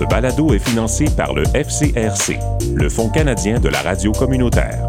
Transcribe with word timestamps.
Ce 0.00 0.06
balado 0.06 0.54
est 0.54 0.58
financé 0.58 1.04
par 1.14 1.34
le 1.34 1.42
FCRC, 1.44 2.38
le 2.74 2.88
Fonds 2.88 3.10
canadien 3.10 3.60
de 3.60 3.68
la 3.68 3.82
radio 3.82 4.12
communautaire. 4.12 4.88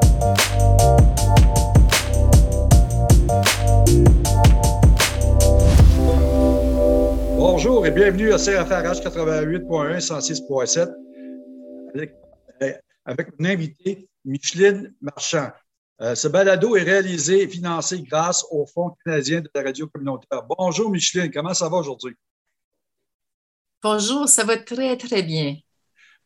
Bonjour 7.35 7.85
et 7.85 7.92
bienvenue 7.92 8.32
à 8.32 8.38
CFRH 8.38 9.02
88.1 9.02 10.00
106.7 10.00 10.94
avec, 13.04 13.28
mon 13.38 13.50
invité 13.50 14.07
Micheline 14.23 14.93
Marchand. 15.02 15.50
Euh, 16.00 16.16
ce 16.16 16.30
balado 16.30 16.78
est 16.78 16.84
réalisé 16.84 17.41
et 17.41 17.48
financé 17.50 18.02
grâce 18.02 18.46
au 18.50 18.66
Fonds 18.66 18.96
canadien 19.04 19.41
de 19.41 19.50
la 19.54 19.64
radio 19.64 19.88
communautaire. 19.88 20.43
Bonjour 20.57 20.89
Micheline, 20.89 21.30
comment 21.34 21.54
ça 21.54 21.68
va 21.68 21.75
aujourd'hui? 21.75 22.16
Bonjour, 23.84 24.29
ça 24.29 24.43
va 24.43 24.57
très, 24.57 24.95
très 24.95 25.23
bien. 25.23 25.58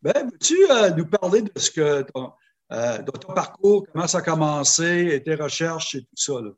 Ben, 0.01 0.29
veux-tu 0.29 0.57
euh, 0.69 0.89
nous 0.91 1.05
parler 1.05 1.41
de 1.41 1.51
ce 1.55 1.71
que 1.71 2.01
ton, 2.01 2.31
euh, 2.71 2.97
de 2.97 3.11
ton 3.11 3.33
parcours, 3.33 3.85
comment 3.91 4.07
ça 4.07 4.17
a 4.17 4.21
commencé, 4.21 5.09
et 5.13 5.23
tes 5.23 5.35
recherches 5.35 5.95
et 5.95 6.01
tout 6.01 6.15
ça? 6.15 6.33
Là? 6.33 6.51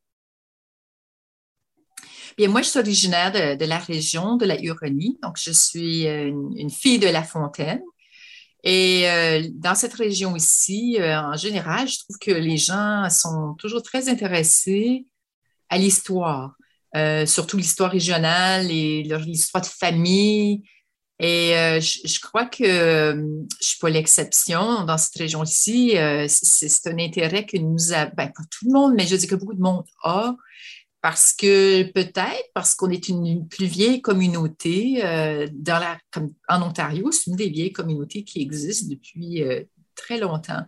Bien, 2.38 2.50
moi, 2.50 2.62
je 2.62 2.70
suis 2.70 2.80
originaire 2.80 3.32
de, 3.32 3.56
de, 3.56 3.66
la 3.66 3.78
région 3.78 4.38
de 4.38 4.46
la 4.46 4.60
Huronie, 4.62 5.20
donc 5.22 5.38
je 5.38 5.52
suis 5.52 6.08
euh, 6.08 6.28
une, 6.28 6.58
une 6.58 6.72
fille 6.72 7.00
de 7.00 7.08
La 7.08 7.24
Fontaine. 7.24 7.82
Et 8.64 9.08
euh, 9.10 9.48
dans 9.54 9.76
cette 9.76 9.94
région 9.94 10.36
ici, 10.36 10.98
euh, 11.00 11.20
en 11.22 11.38
général, 11.38 11.88
je 11.88 12.00
trouve 12.00 12.18
que 12.20 12.32
les 12.32 12.58
gens 12.58 13.08
sont 13.10 13.54
toujours 13.60 13.84
très 13.84 14.10
intéressés 14.10 15.06
à 15.70 15.78
l'histoire, 15.78 16.56
euh, 16.96 17.26
surtout 17.26 17.58
l'histoire 17.58 17.92
régionale 17.92 18.72
et 18.72 19.04
l'histoire 19.04 19.62
de 19.62 19.68
famille, 19.68 20.64
et 21.20 21.56
euh, 21.56 21.80
je, 21.80 22.00
je, 22.06 22.20
crois 22.20 22.46
que 22.46 22.64
euh, 22.64 23.44
je 23.60 23.68
suis 23.68 23.80
pas 23.80 23.90
l'exception 23.90 24.84
dans 24.86 24.98
cette 24.98 25.16
région 25.16 25.44
ici. 25.44 25.98
Euh, 25.98 26.28
c'est 26.28 26.88
un 26.88 27.00
intérêt 27.00 27.46
que 27.46 27.58
nous 27.58 27.92
avons, 27.92 28.12
ben, 28.16 28.28
pas 28.28 28.44
tout 28.52 28.68
le 28.68 28.74
monde, 28.74 28.94
mais 28.96 29.08
je 29.08 29.16
dis 29.16 29.26
que 29.26 29.36
beaucoup 29.36 29.56
de 29.56 29.62
monde 29.62 29.84
a, 30.04 30.36
parce 31.02 31.34
que 31.34 31.84
peut-être 31.92 32.50
parce 32.54 32.76
qu'on 32.76 32.90
est 32.90 33.08
une, 33.08 33.48
plus 33.48 33.66
vieille 33.66 34.02
communauté 34.02 35.04
euh, 35.04 35.48
dans 35.54 35.80
la, 35.80 35.98
comme 36.12 36.34
en 36.48 36.62
Ontario, 36.62 37.12
c'est 37.12 37.32
une 37.32 37.38
des 37.38 37.50
vieilles 37.50 37.72
communautés 37.72 38.24
qui 38.24 38.42
existent 38.42 38.88
depuis 38.90 39.44
euh, 39.44 39.64
très 39.96 40.20
longtemps. 40.20 40.64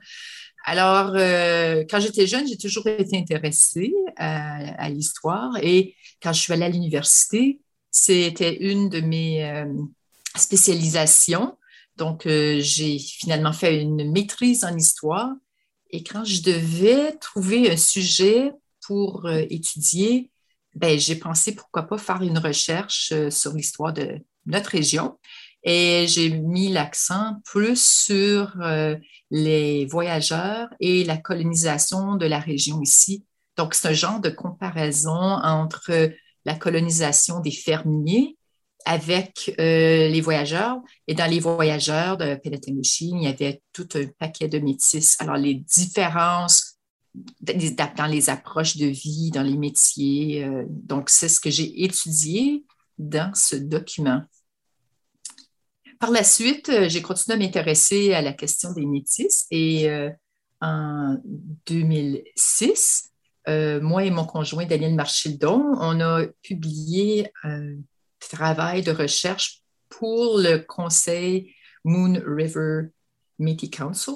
Alors, 0.66 1.14
euh, 1.16 1.84
quand 1.90 2.00
j'étais 2.00 2.28
jeune, 2.28 2.48
j'ai 2.48 2.58
toujours 2.58 2.88
été 2.88 3.18
intéressée 3.18 3.94
à, 4.18 4.84
à 4.84 4.90
l'histoire 4.90 5.58
et 5.62 5.96
quand 6.22 6.34
je 6.34 6.42
suis 6.42 6.54
allée 6.54 6.66
à 6.66 6.70
l'université, 6.70 7.62
c'était 7.92 8.58
une 8.58 8.90
de 8.90 9.02
mes 9.02 9.66
spécialisation. 10.36 11.58
Donc, 11.98 12.26
euh, 12.26 12.60
j'ai 12.62 12.98
finalement 13.00 13.54
fait 13.54 13.82
une 13.82 14.12
maîtrise 14.12 14.64
en 14.64 14.76
histoire. 14.76 15.32
Et 15.92 16.04
quand 16.04 16.24
je 16.24 16.42
devais 16.42 17.18
trouver 17.18 17.72
un 17.72 17.78
sujet 17.78 18.52
pour 18.82 19.26
euh, 19.26 19.44
étudier, 19.50 20.32
ben, 20.76 21.00
j'ai 21.00 21.16
pensé 21.16 21.56
pourquoi 21.56 21.84
pas 21.84 21.98
faire 21.98 22.22
une 22.22 22.38
recherche 22.38 23.12
euh, 23.12 23.30
sur 23.30 23.54
l'histoire 23.54 23.94
de 23.94 24.20
notre 24.46 24.72
région. 24.72 25.18
Et 25.64 26.06
j'ai 26.08 26.30
mis 26.30 26.70
l'accent 26.70 27.36
plus 27.44 27.82
sur 27.82 28.54
euh, 28.62 28.96
les 29.30 29.86
voyageurs 29.86 30.70
et 30.80 31.04
la 31.04 31.18
colonisation 31.18 32.16
de 32.16 32.26
la 32.26 32.40
région 32.40 32.82
ici. 32.82 33.26
Donc, 33.58 33.74
c'est 33.74 33.90
un 33.90 33.94
genre 33.94 34.22
de 34.22 34.30
comparaison 34.30 35.12
entre 35.12 36.12
la 36.46 36.56
colonisation 36.56 37.42
des 37.42 37.52
fermiers 37.52 38.38
avec 38.86 39.54
euh, 39.60 40.08
les 40.08 40.22
voyageurs. 40.22 40.78
Et 41.08 41.14
dans 41.14 41.30
les 41.30 41.40
voyageurs 41.40 42.18
de 42.18 42.36
Penetanguishene, 42.36 43.22
il 43.22 43.24
y 43.24 43.28
avait 43.28 43.62
tout 43.74 43.88
un 43.96 44.06
paquet 44.18 44.48
de 44.48 44.60
métis. 44.60 45.20
Alors, 45.20 45.38
les 45.38 45.56
différences 45.56 46.80
dans 47.42 48.06
les 48.06 48.30
approches 48.30 48.78
de 48.78 48.86
vie, 48.86 49.32
dans 49.32 49.42
les 49.42 49.58
métiers. 49.58 50.46
Euh, 50.46 50.66
donc, 50.68 51.10
c'est 51.10 51.30
ce 51.30 51.40
que 51.40 51.50
j'ai 51.50 51.84
étudié 51.84 52.64
dans 52.98 53.34
ce 53.34 53.56
document. 53.56 54.22
Par 56.00 56.12
la 56.12 56.24
suite, 56.24 56.70
euh, 56.70 56.88
j'ai 56.88 57.02
continué 57.02 57.36
à 57.36 57.40
m'intéresser 57.40 58.14
à 58.14 58.22
la 58.22 58.34
question 58.34 58.72
des 58.74 58.86
métis 58.86 59.46
et 59.52 59.90
en 60.62 61.18
2006, 61.68 63.10
euh, 63.48 63.82
moi 63.82 64.04
et 64.04 64.12
mon 64.12 64.26
conjoint 64.26 64.66
Daniel 64.66 64.94
Marchildon, 64.96 65.64
on 65.80 66.00
a 66.02 66.26
publié 66.42 67.32
travail 68.20 68.84
de 68.84 68.92
recherche 68.92 69.62
pour 69.90 70.38
le 70.38 70.58
conseil 70.60 71.54
Moon 71.84 72.22
River 72.26 72.90
Métis 73.40 73.70
Council. 73.70 74.16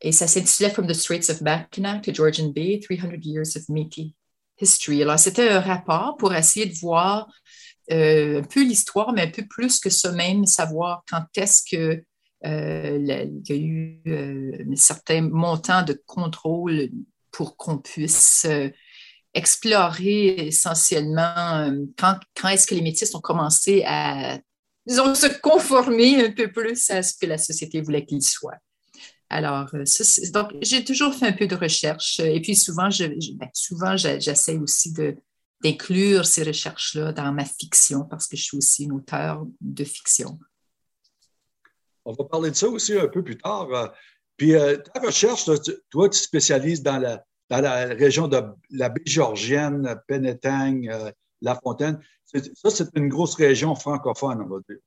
Et 0.00 0.12
ça 0.12 0.26
s'intitulait 0.26 0.70
From 0.70 0.86
the 0.86 0.94
Straits 0.94 1.30
of 1.30 1.40
Mackinac 1.40 2.02
to 2.02 2.12
Georgian 2.12 2.50
Bay, 2.50 2.80
300 2.80 3.24
Years 3.24 3.56
of 3.56 3.68
Métis 3.68 4.14
History. 4.60 5.02
Alors, 5.02 5.18
c'était 5.18 5.48
un 5.48 5.60
rapport 5.60 6.16
pour 6.16 6.34
essayer 6.34 6.66
de 6.66 6.74
voir 6.78 7.28
euh, 7.90 8.40
un 8.40 8.42
peu 8.42 8.62
l'histoire, 8.62 9.12
mais 9.12 9.22
un 9.22 9.30
peu 9.30 9.46
plus 9.46 9.78
que 9.78 9.90
ça 9.90 10.12
même, 10.12 10.44
savoir 10.46 11.04
quand 11.08 11.24
est-ce 11.36 11.62
que 11.70 12.02
euh, 12.44 12.98
il 13.00 13.06
y 13.48 13.52
a 13.52 13.56
eu 13.56 14.00
euh, 14.06 14.64
un 14.70 14.76
certain 14.76 15.22
montant 15.22 15.82
de 15.82 16.00
contrôle 16.06 16.90
pour 17.30 17.56
qu'on 17.56 17.78
puisse 17.78 18.46
explorer 19.36 20.46
essentiellement 20.46 21.58
euh, 21.58 21.84
quand, 21.98 22.18
quand 22.34 22.48
est-ce 22.48 22.66
que 22.66 22.74
les 22.74 22.80
métis 22.80 23.14
ont 23.14 23.20
commencé 23.20 23.84
à, 23.86 24.40
se 24.88 25.40
conformer 25.40 26.24
un 26.24 26.32
peu 26.32 26.50
plus 26.50 26.90
à 26.90 27.02
ce 27.02 27.12
que 27.20 27.26
la 27.26 27.38
société 27.38 27.80
voulait 27.82 28.06
qu'ils 28.06 28.22
soient. 28.22 28.58
Alors, 29.28 29.68
euh, 29.74 29.84
donc, 30.32 30.52
j'ai 30.62 30.84
toujours 30.84 31.12
fait 31.12 31.26
un 31.26 31.32
peu 31.32 31.46
de 31.46 31.56
recherche 31.56 32.20
et 32.20 32.40
puis 32.40 32.56
souvent, 32.56 32.88
je, 32.88 33.04
ben, 33.34 33.48
souvent 33.52 33.96
j'essaie 33.96 34.56
aussi 34.56 34.92
de, 34.92 35.16
d'inclure 35.62 36.24
ces 36.24 36.44
recherches-là 36.44 37.12
dans 37.12 37.32
ma 37.32 37.44
fiction 37.44 38.04
parce 38.04 38.28
que 38.28 38.36
je 38.36 38.42
suis 38.42 38.56
aussi 38.56 38.84
une 38.84 38.92
auteure 38.92 39.44
de 39.60 39.84
fiction. 39.84 40.38
On 42.04 42.12
va 42.12 42.24
parler 42.24 42.52
de 42.52 42.56
ça 42.56 42.68
aussi 42.68 42.96
un 42.96 43.08
peu 43.08 43.22
plus 43.22 43.36
tard. 43.36 43.92
Puis, 44.36 44.54
euh, 44.54 44.76
ta 44.76 45.00
recherche, 45.00 45.44
toi, 45.90 46.08
tu 46.08 46.18
spécialises 46.18 46.82
dans 46.82 46.98
la, 46.98 47.24
dans 47.48 47.60
la 47.60 47.86
région 47.86 48.28
de 48.28 48.42
la 48.70 48.88
baie 48.88 49.02
georgienne, 49.04 49.96
Penetang, 50.08 50.88
euh, 50.88 51.10
La 51.40 51.54
Fontaine. 51.54 52.00
Ça, 52.24 52.70
c'est 52.70 52.88
une 52.96 53.08
grosse 53.08 53.34
région 53.34 53.74
francophone, 53.74 54.42
on 54.42 54.48
va 54.48 54.58
dire. 54.68 54.78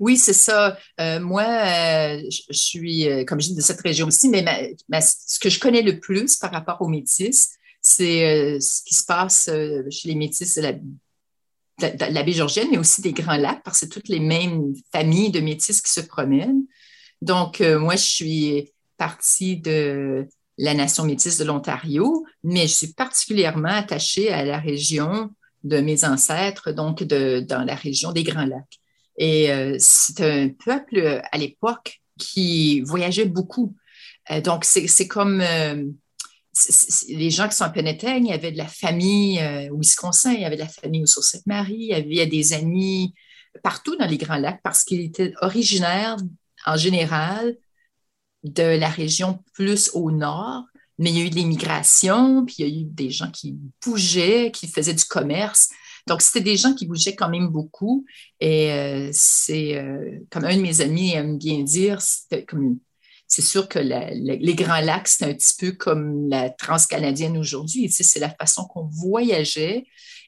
Oui, 0.00 0.16
c'est 0.16 0.32
ça. 0.32 0.76
Euh, 1.00 1.20
moi, 1.20 1.44
euh, 1.44 2.22
je, 2.28 2.52
suis, 2.52 3.06
comme 3.26 3.40
je 3.40 3.48
dis, 3.48 3.54
de 3.54 3.60
cette 3.60 3.80
région 3.80 4.08
aussi, 4.08 4.28
mais 4.28 4.42
ma, 4.42 4.56
ma, 4.88 5.00
ce 5.00 5.38
que 5.38 5.48
je 5.48 5.60
connais 5.60 5.82
le 5.82 6.00
plus 6.00 6.36
par 6.36 6.50
rapport 6.50 6.82
aux 6.82 6.88
métis, 6.88 7.50
c'est 7.80 8.58
ce 8.60 8.82
qui 8.82 8.94
se 8.94 9.04
passe 9.04 9.48
chez 9.90 10.08
les 10.08 10.14
métis 10.14 10.56
de 10.56 10.62
la, 10.62 10.72
de, 10.72 10.80
de 11.78 12.12
la 12.12 12.22
baie 12.22 12.32
georgienne, 12.32 12.68
mais 12.70 12.78
aussi 12.78 13.02
des 13.02 13.12
Grands 13.12 13.36
Lacs, 13.36 13.62
parce 13.62 13.78
que 13.78 13.86
c'est 13.86 13.92
toutes 13.92 14.08
les 14.08 14.20
mêmes 14.20 14.74
familles 14.90 15.30
de 15.30 15.40
métis 15.40 15.80
qui 15.80 15.92
se 15.92 16.00
promènent. 16.00 16.64
Donc, 17.22 17.60
moi, 17.60 17.94
je 17.94 18.04
suis 18.04 18.72
partie 18.96 19.58
de 19.58 20.26
la 20.58 20.74
nation 20.74 21.04
métisse 21.04 21.38
de 21.38 21.44
l'Ontario, 21.44 22.24
mais 22.42 22.62
je 22.62 22.74
suis 22.74 22.92
particulièrement 22.92 23.68
attachée 23.68 24.30
à 24.30 24.44
la 24.44 24.58
région 24.58 25.30
de 25.64 25.80
mes 25.80 26.04
ancêtres, 26.04 26.72
donc 26.72 27.02
de, 27.02 27.40
dans 27.40 27.64
la 27.64 27.74
région 27.74 28.12
des 28.12 28.22
Grands 28.22 28.46
Lacs. 28.46 28.78
Et 29.16 29.50
euh, 29.50 29.76
c'est 29.78 30.20
un 30.20 30.48
peuple 30.48 31.22
à 31.30 31.38
l'époque 31.38 32.00
qui 32.18 32.80
voyageait 32.82 33.24
beaucoup. 33.24 33.74
Euh, 34.30 34.40
donc, 34.40 34.64
c'est 34.64 35.08
comme 35.08 35.40
euh, 35.40 35.84
les 37.08 37.30
gens 37.30 37.48
qui 37.48 37.56
sont 37.56 37.64
à 37.64 37.70
Penetang, 37.70 38.18
il 38.18 38.26
y 38.26 38.32
avait 38.32 38.52
de 38.52 38.58
la 38.58 38.66
famille 38.66 39.40
au 39.72 39.78
Wisconsin, 39.78 40.32
il 40.32 40.40
y 40.40 40.44
avait 40.44 40.56
de 40.56 40.62
la 40.62 40.68
famille 40.68 41.02
au 41.02 41.06
Sault-Sainte-Marie, 41.06 41.90
il 41.90 42.14
y 42.14 42.20
avait 42.20 42.26
des 42.26 42.52
amis 42.52 43.12
partout 43.62 43.96
dans 43.96 44.06
les 44.06 44.18
Grands 44.18 44.36
Lacs 44.36 44.60
parce 44.62 44.84
qu'il 44.84 45.00
était 45.00 45.32
originaire 45.40 46.16
en 46.66 46.76
général 46.76 47.56
de 48.44 48.62
la 48.62 48.88
région 48.88 49.42
plus 49.54 49.90
au 49.94 50.10
nord, 50.10 50.64
mais 50.98 51.10
il 51.10 51.18
y 51.18 51.22
a 51.22 51.24
eu 51.24 51.30
de 51.30 51.34
l'immigration, 51.34 52.44
puis 52.44 52.56
il 52.58 52.68
y 52.68 52.70
a 52.70 52.80
eu 52.82 52.84
des 52.84 53.10
gens 53.10 53.30
qui 53.30 53.56
bougeaient, 53.84 54.52
qui 54.52 54.68
faisaient 54.68 54.94
du 54.94 55.04
commerce. 55.04 55.70
Donc, 56.06 56.22
c'était 56.22 56.42
des 56.42 56.56
gens 56.56 56.74
qui 56.74 56.86
bougeaient 56.86 57.16
quand 57.16 57.30
même 57.30 57.48
beaucoup. 57.48 58.04
Et 58.38 58.70
euh, 58.72 59.08
c'est, 59.12 59.76
euh, 59.76 60.20
comme 60.30 60.44
un 60.44 60.56
de 60.56 60.60
mes 60.60 60.82
amis 60.82 61.14
aime 61.14 61.38
bien 61.38 61.62
dire, 61.62 61.98
comme 62.46 62.78
c'est 63.26 63.42
sûr 63.42 63.68
que 63.68 63.78
les 63.78 64.54
Grands 64.54 64.82
Lacs, 64.82 65.08
c'est 65.08 65.24
un 65.24 65.34
petit 65.34 65.54
peu 65.58 65.72
comme 65.72 66.28
la 66.28 66.50
transcanadienne 66.50 67.38
aujourd'hui. 67.38 67.88
Tu 67.90 68.04
c'est 68.04 68.20
la 68.20 68.30
façon 68.30 68.64
qu'on 68.64 68.84
voyageait. 68.84 69.86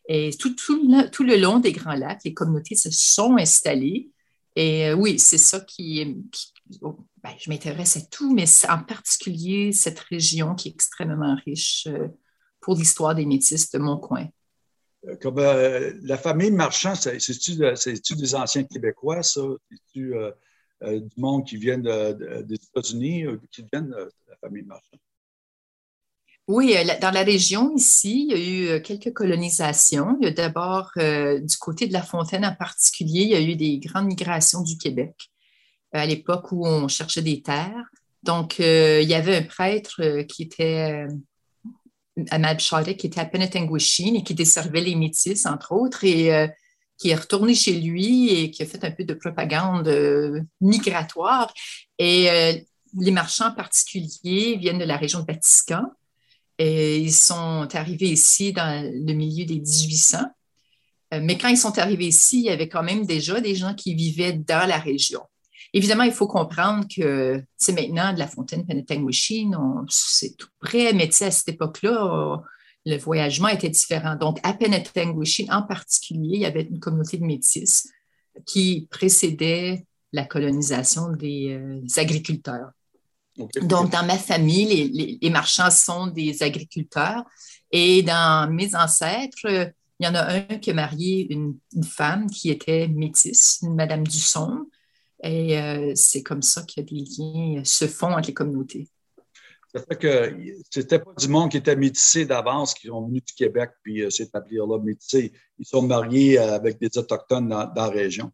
Et 0.09 0.31
tout, 0.39 0.55
le, 0.69 1.37
long 1.37 1.59
des 1.59 1.73
Grands 1.73 1.95
Lacs, 1.95 2.25
les 2.25 2.33
communautés 2.33 2.75
se 2.75 2.91
sont 2.91 3.37
installées. 3.37 4.11
Et 4.57 4.89
euh, 4.89 4.95
oui, 4.95 5.19
c'est 5.19 5.39
ça 5.39 5.61
qui, 5.61 6.17
qui 6.33 6.53
ben, 6.71 7.31
je 7.39 7.51
m'intéresse 7.51 7.97
à 7.97 8.01
tout, 8.03 8.35
mais 8.35 8.45
en 8.69 8.83
particulier 8.83 9.73
cette 9.73 10.01
région 10.01 10.55
qui 10.55 10.69
est 10.69 10.73
extrêmement 10.73 11.37
riche 11.45 11.87
euh, 11.87 12.09
pour 12.61 12.77
l'histoire 12.77 13.15
des 13.15 13.27
métis 13.27 13.71
de 13.71 13.79
mon 13.79 13.97
coin. 13.97 14.29
comme 15.21 15.37
la 15.39 16.19
famille 16.19 16.51
Marchand, 16.51 16.95
c'est-tu 16.95 17.57
des 18.17 18.35
anciens 18.35 18.65
Québécois, 18.65 19.23
ça? 19.23 19.43
C'est-tu 19.71 20.13
du 20.83 21.21
monde 21.21 21.47
qui 21.47 21.57
vient 21.57 21.79
des 21.79 22.55
États-Unis, 22.55 23.25
qui 23.53 23.65
viennent 23.73 23.91
de 23.91 24.11
la 24.29 24.37
famille 24.37 24.65
Marchand? 24.65 24.97
Oui, 26.49 26.75
dans 27.01 27.11
la 27.11 27.23
région 27.23 27.75
ici, 27.77 28.29
il 28.29 28.37
y 28.39 28.69
a 28.69 28.77
eu 28.79 28.83
quelques 28.83 29.13
colonisations. 29.13 30.17
Il 30.21 30.27
y 30.27 30.29
a 30.29 30.33
d'abord, 30.33 30.91
du 30.97 31.57
côté 31.59 31.87
de 31.87 31.93
La 31.93 32.03
Fontaine 32.03 32.45
en 32.45 32.55
particulier, 32.55 33.23
il 33.23 33.31
y 33.31 33.35
a 33.35 33.41
eu 33.41 33.55
des 33.55 33.79
grandes 33.79 34.07
migrations 34.07 34.63
du 34.63 34.77
Québec 34.77 35.31
à 35.97 36.07
l'époque 36.07 36.53
où 36.53 36.67
on 36.67 36.89
cherchait 36.89 37.23
des 37.23 37.43
terres. 37.43 37.85
Donc, 38.23 38.59
il 38.59 39.09
y 39.09 39.15
avait 39.15 39.37
un 39.37 39.43
prêtre 39.43 40.23
qui 40.23 40.43
était 40.43 41.07
Ahmad 42.31 42.61
Shadeh, 42.61 42.97
qui 42.97 43.07
était 43.07 43.21
à 43.21 43.27
Penetanguishene 43.27 44.17
et 44.17 44.23
qui 44.23 44.35
desservait 44.35 44.81
les 44.81 44.95
Métis, 44.95 45.47
entre 45.47 45.73
autres, 45.73 46.05
et 46.05 46.35
euh, 46.35 46.49
qui 46.99 47.11
est 47.11 47.15
retourné 47.15 47.55
chez 47.55 47.79
lui 47.79 48.31
et 48.31 48.51
qui 48.51 48.63
a 48.63 48.67
fait 48.67 48.83
un 48.85 48.91
peu 48.91 49.05
de 49.05 49.15
propagande 49.15 49.89
euh, 49.89 50.41
migratoire. 50.61 51.53
Et 51.99 52.31
euh, 52.31 52.55
les 52.99 53.11
marchands 53.11 53.53
particuliers 53.53 54.57
viennent 54.57 54.79
de 54.79 54.85
la 54.85 54.97
région 54.97 55.21
de 55.21 55.27
Vatican. 55.27 55.83
Et 56.59 56.99
ils 56.99 57.13
sont 57.13 57.69
arrivés 57.75 58.09
ici 58.09 58.55
dans 58.55 58.83
le 58.83 59.13
milieu 59.13 59.45
des 59.45 59.61
1800. 59.61 60.19
Mais 61.21 61.37
quand 61.37 61.49
ils 61.49 61.59
sont 61.59 61.79
arrivés 61.79 62.07
ici, 62.07 62.39
il 62.39 62.45
y 62.47 62.51
avait 62.51 62.69
quand 62.69 62.83
même 62.83 63.05
déjà 63.05 63.43
des 63.43 63.55
gens 63.55 63.75
qui 63.75 63.95
vivaient 63.95 64.33
dans 64.33 64.67
la 64.67 64.79
région. 64.79 65.21
Évidemment, 65.73 66.05
il 66.05 66.13
faut 66.13 66.27
comprendre 66.27 66.87
que 66.95 67.43
c'est 67.57 67.73
maintenant 67.73 68.13
de 68.13 68.19
la 68.19 68.27
fontaine 68.27 68.67
Penetanguishene, 68.67 69.57
c'est 69.89 70.37
tout 70.37 70.49
près, 70.61 70.93
mais 70.93 71.09
à 71.23 71.31
cette 71.31 71.49
époque-là, 71.49 72.43
le 72.85 72.97
voyagement 72.99 73.49
était 73.49 73.69
différent. 73.69 74.17
Donc, 74.17 74.39
à 74.43 74.53
Penetanguishene 74.55 75.53
en 75.53 75.63
particulier, 75.63 76.37
il 76.37 76.41
y 76.41 76.47
avait 76.47 76.63
une 76.63 76.79
communauté 76.79 77.19
de 77.19 77.25
métis 77.25 77.89
qui 78.45 78.87
précédait 78.91 79.87
la 80.13 80.25
colonisation 80.25 81.11
des, 81.11 81.53
euh, 81.53 82.01
agriculteurs. 82.01 82.71
Donc, 83.37 83.91
dans 83.91 84.07
ma 84.07 84.17
famille, 84.17 85.19
les, 85.21 85.31
marchands 85.31 85.71
sont 85.71 86.07
des 86.07 86.43
agriculteurs 86.43 87.23
et 87.71 88.03
dans 88.03 88.51
mes 88.51 88.75
ancêtres, 88.75 89.73
il 89.99 90.07
y 90.07 90.09
en 90.09 90.15
a 90.15 90.33
un 90.33 90.59
qui 90.59 90.71
a 90.71 90.75
marié 90.75 91.31
une, 91.31 91.59
femme 91.85 92.31
qui 92.31 92.51
était 92.51 92.89
métisse, 92.89 93.59
une 93.63 93.75
Madame 93.75 94.07
Dusson, 94.07 94.67
et 95.23 95.59
euh, 95.59 95.93
c'est 95.95 96.23
comme 96.23 96.43
ça 96.43 96.63
que 96.63 96.81
des 96.81 97.05
liens 97.19 97.63
se 97.65 97.87
font 97.87 98.13
entre 98.13 98.29
les 98.29 98.35
communautés. 98.35 98.89
Ça 99.75 99.83
fait 99.83 99.97
que 99.97 100.55
c'était 100.71 100.99
pas 100.99 101.13
du 101.19 101.29
monde 101.29 101.51
qui 101.51 101.57
était 101.57 101.77
métissé 101.77 102.25
d'avance, 102.25 102.75
qui 102.75 102.87
sont 102.87 103.07
venus 103.07 103.25
du 103.25 103.35
Québec 103.35 103.71
puis 103.83 104.03
euh, 104.03 104.11
s'établir 104.11 104.67
là 104.67 104.79
métissés. 104.79 105.33
Ils 105.59 105.67
sont 105.67 105.83
mariés 105.83 106.39
euh, 106.39 106.55
avec 106.55 106.79
des 106.79 106.97
Autochtones 106.97 107.49
dans, 107.49 107.73
la 107.75 107.89
région. 107.89 108.31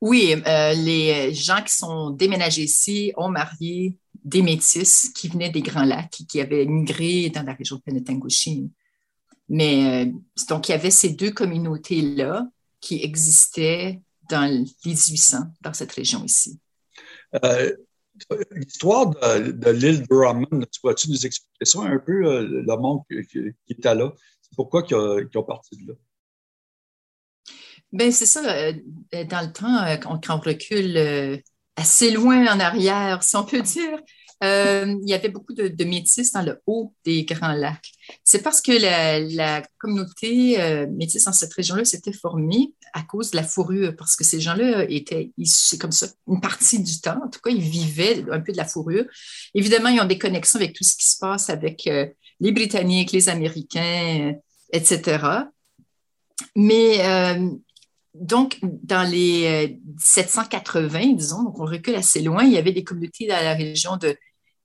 Oui, 0.00 0.36
les 0.46 1.34
gens 1.34 1.60
qui 1.60 1.74
sont 1.74 2.10
déménagés 2.10 2.62
ici 2.62 3.12
ont 3.16 3.30
marié 3.30 3.96
des 4.22 4.42
métis 4.42 5.10
qui 5.12 5.26
venaient 5.26 5.50
des 5.50 5.60
Grands 5.60 5.84
Lacs 5.84 6.20
et 6.20 6.24
qui 6.24 6.40
avaient 6.40 6.66
migré 6.66 7.30
dans 7.30 7.42
la 7.42 7.52
région 7.52 7.76
de 7.76 7.80
Penetanguishene. 7.80 8.70
Mais 9.48 10.12
donc, 10.48 10.68
il 10.68 10.72
y 10.72 10.74
avait 10.76 10.92
ces 10.92 11.10
deux 11.10 11.32
communautés-là 11.32 12.46
qui 12.80 13.02
existaient 13.02 14.00
dans 14.28 14.44
les 14.44 14.64
1800, 14.84 15.38
dans 15.60 15.72
cette 15.72 15.92
région 15.92 16.24
ici. 16.24 16.58
Euh, 17.44 17.74
l'histoire 18.52 19.10
de, 19.10 19.70
l'île 19.70 20.02
de 20.02 20.06
Drummond, 20.06 20.66
tu 20.70 20.80
pourrais-tu 20.80 21.10
nous 21.10 21.26
expliquer 21.26 21.64
ça 21.64 21.80
un 21.80 21.98
peu, 21.98 22.24
euh, 22.24 22.62
le 22.66 22.76
monde 22.76 23.02
qui, 23.08 23.52
était 23.68 23.94
là? 23.94 24.12
Pourquoi 24.56 24.84
ils 24.88 24.94
ont, 24.94 25.42
parti 25.42 25.76
de 25.76 25.92
là? 25.92 25.94
Bien, 27.92 28.10
c'est 28.10 28.26
ça. 28.26 28.42
Euh, 28.54 28.72
dans 29.24 29.46
le 29.46 29.52
temps, 29.52 29.98
quand 30.02 30.34
on 30.34 30.40
recule 30.40 31.42
assez 31.76 32.10
loin 32.10 32.46
en 32.52 32.60
arrière, 32.60 33.22
si 33.22 33.36
on 33.36 33.44
peut 33.44 33.62
dire, 33.62 33.98
euh, 34.44 34.94
il 35.02 35.08
y 35.08 35.14
avait 35.14 35.30
beaucoup 35.30 35.52
de, 35.52 35.66
de, 35.66 35.84
métis 35.84 36.30
dans 36.32 36.42
le 36.42 36.60
haut 36.66 36.94
des 37.04 37.24
Grands 37.24 37.54
Lacs. 37.54 37.90
C'est 38.22 38.42
parce 38.42 38.60
que 38.60 38.70
la, 38.70 39.62
communauté 39.78 40.60
euh, 40.60 40.86
dans 40.86 41.32
cette 41.32 41.52
région-là 41.52 41.84
s'était 41.84 42.12
formée 42.12 42.72
à 42.92 43.02
cause 43.02 43.32
de 43.32 43.36
la 43.36 43.42
fourrure, 43.42 43.94
parce 43.96 44.14
que 44.14 44.24
ces 44.24 44.40
gens-là 44.40 44.84
étaient, 44.88 45.32
c'est 45.44 45.78
comme 45.78 45.92
ça, 45.92 46.06
une 46.28 46.40
partie 46.40 46.80
du 46.80 47.00
temps, 47.00 47.20
en 47.24 47.28
tout 47.28 47.40
cas, 47.40 47.50
ils 47.50 47.60
vivaient 47.60 48.24
un 48.30 48.40
peu 48.40 48.52
de 48.52 48.56
la 48.56 48.64
fourrure. 48.64 49.04
Évidemment, 49.54 49.88
ils 49.88 50.00
ont 50.00 50.04
des 50.06 50.18
connexions 50.18 50.60
avec 50.60 50.74
tout 50.74 50.84
ce 50.84 50.96
qui 50.96 51.08
se 51.08 51.18
passe 51.18 51.50
avec 51.50 51.86
euh, 51.88 52.06
les 52.38 52.52
Britanniques, 52.52 53.10
les 53.10 53.28
Américains, 53.28 54.34
etc. 54.72 55.18
Mais 56.54 57.00
donc, 58.14 58.58
dans 58.62 59.08
les 59.08 59.80
780, 59.98 61.14
disons, 61.14 61.42
donc 61.42 61.58
on 61.58 61.64
recule 61.64 61.96
assez 61.96 62.22
loin, 62.22 62.44
il 62.44 62.52
y 62.52 62.58
avait 62.58 62.72
des 62.72 62.84
communautés 62.84 63.26
dans 63.26 63.42
la 63.42 63.54
région 63.54 63.96
de 63.96 64.16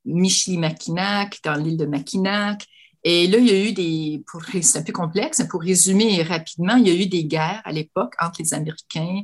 Michilimackinac, 0.06 1.40
dans 1.44 1.56
l'île 1.56 1.78
de 1.78 1.86
Mackinac. 1.86 2.66
Et 3.04 3.28
là, 3.28 3.38
il 3.38 3.48
y 3.48 3.52
a 3.52 3.70
eu 3.70 3.74
des, 3.74 4.24
c'est 4.62 4.80
un 4.80 4.84
peu 4.84 4.94
complexe, 4.94 5.44
pour 5.50 5.62
résumer 5.62 6.24
rapidement, 6.24 6.76
il 6.76 6.88
y 6.88 6.92
a 6.92 6.96
eu 6.96 7.08
des 7.08 7.26
guerres 7.26 7.62
à 7.66 7.72
l'époque 7.72 8.14
entre 8.20 8.42
les 8.42 8.54
Américains 8.54 9.24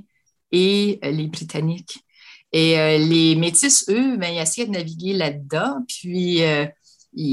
et 0.52 1.00
euh, 1.04 1.12
les 1.12 1.28
Britanniques. 1.28 2.04
Et 2.52 2.80
euh, 2.80 2.98
les 2.98 3.36
Métis, 3.36 3.88
eux, 3.90 4.18
ben, 4.18 4.34
ils 4.34 4.40
essayaient 4.40 4.68
de 4.68 4.72
naviguer 4.72 5.14
là-dedans, 5.14 5.86
puis 5.88 6.44
euh, 6.44 6.66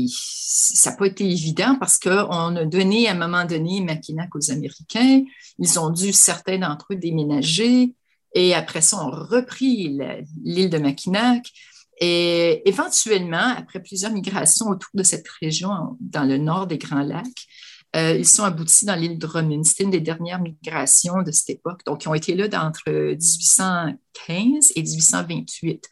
ça 0.08 0.90
n'a 0.90 0.96
pas 0.96 1.06
été 1.06 1.24
évident 1.24 1.76
parce 1.78 1.98
qu'on 1.98 2.56
a 2.56 2.64
donné 2.64 3.08
à 3.08 3.12
un 3.12 3.14
moment 3.14 3.44
donné 3.44 3.80
Mackinac 3.80 4.34
aux 4.34 4.50
Américains. 4.50 5.22
Ils 5.58 5.78
ont 5.78 5.90
dû, 5.90 6.12
certains 6.12 6.58
d'entre 6.58 6.86
eux, 6.92 6.96
déménager. 6.96 7.94
Et 8.34 8.54
après 8.54 8.82
ça, 8.82 8.98
on 9.02 9.10
a 9.10 9.24
repris 9.24 9.98
l'île 10.42 10.70
de 10.70 10.78
Mackinac. 10.78 11.50
Et 11.98 12.68
éventuellement, 12.68 13.54
après 13.56 13.82
plusieurs 13.82 14.12
migrations 14.12 14.66
autour 14.68 14.90
de 14.94 15.02
cette 15.02 15.28
région, 15.40 15.96
dans 16.00 16.24
le 16.24 16.36
nord 16.36 16.66
des 16.66 16.78
Grands 16.78 17.02
Lacs, 17.02 17.46
euh, 17.94 18.16
ils 18.16 18.28
sont 18.28 18.44
aboutis 18.44 18.84
dans 18.84 18.94
l'île 18.94 19.18
de 19.18 19.26
Romin. 19.26 19.62
C'était 19.62 19.84
une 19.84 19.90
des 19.90 20.00
dernières 20.00 20.40
migrations 20.40 21.22
de 21.22 21.30
cette 21.30 21.50
époque. 21.50 21.80
Donc, 21.86 22.04
ils 22.04 22.08
ont 22.08 22.14
été 22.14 22.34
là 22.34 22.46
entre 22.62 22.90
1815 22.90 24.72
et 24.76 24.82
1828. 24.82 25.88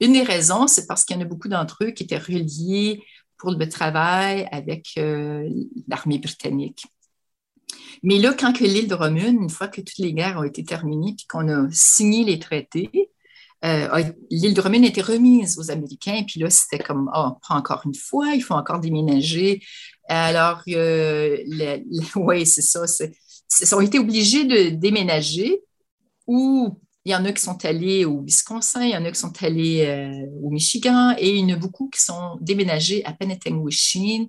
Une 0.00 0.14
des 0.14 0.22
raisons, 0.22 0.66
c'est 0.66 0.86
parce 0.86 1.04
qu'il 1.04 1.16
y 1.16 1.18
en 1.18 1.22
a 1.22 1.26
beaucoup 1.26 1.48
d'entre 1.48 1.84
eux 1.84 1.90
qui 1.90 2.04
étaient 2.04 2.18
reliés 2.18 3.02
pour 3.36 3.50
le 3.50 3.68
travail 3.68 4.48
avec 4.50 4.92
euh, 4.96 5.48
l'armée 5.86 6.18
britannique. 6.18 6.86
Mais 8.02 8.18
là, 8.18 8.32
quand 8.32 8.52
que 8.52 8.64
l'île 8.64 8.88
de 8.88 8.94
Romune, 8.94 9.42
une 9.42 9.50
fois 9.50 9.68
que 9.68 9.80
toutes 9.80 9.98
les 9.98 10.14
guerres 10.14 10.38
ont 10.38 10.44
été 10.44 10.64
terminées, 10.64 11.14
puis 11.16 11.26
qu'on 11.26 11.48
a 11.48 11.68
signé 11.70 12.24
les 12.24 12.38
traités, 12.38 13.10
euh, 13.64 14.02
l'île 14.30 14.54
de 14.54 14.60
Romaine 14.60 14.84
été 14.84 15.00
remise 15.00 15.58
aux 15.58 15.70
Américains, 15.70 16.22
puis 16.26 16.40
là, 16.40 16.50
c'était 16.50 16.82
comme, 16.82 17.10
oh, 17.14 17.28
on 17.28 17.40
prend 17.40 17.56
encore 17.56 17.82
une 17.86 17.94
fois, 17.94 18.34
il 18.34 18.42
faut 18.42 18.54
encore 18.54 18.80
déménager. 18.80 19.62
Alors, 20.08 20.62
euh, 20.68 21.38
oui, 22.16 22.46
c'est 22.46 22.62
ça. 22.62 22.84
Ils 23.60 23.74
ont 23.74 23.80
été 23.80 23.98
obligés 23.98 24.44
de 24.44 24.70
déménager 24.70 25.62
ou 26.26 26.78
il 27.06 27.12
y 27.12 27.14
en 27.14 27.24
a 27.24 27.32
qui 27.32 27.42
sont 27.42 27.64
allés 27.64 28.04
au 28.04 28.22
Wisconsin, 28.22 28.82
il 28.84 28.90
y 28.90 28.96
en 28.96 29.04
a 29.04 29.10
qui 29.10 29.20
sont 29.20 29.42
allés 29.42 29.84
euh, 29.86 30.26
au 30.42 30.50
Michigan 30.50 31.14
et 31.18 31.36
il 31.36 31.48
y 31.48 31.52
en 31.52 31.56
a 31.56 31.58
beaucoup 31.58 31.88
qui 31.88 32.00
sont 32.00 32.36
déménagés 32.40 33.04
à 33.04 33.12
Penetanguishene, 33.12 34.28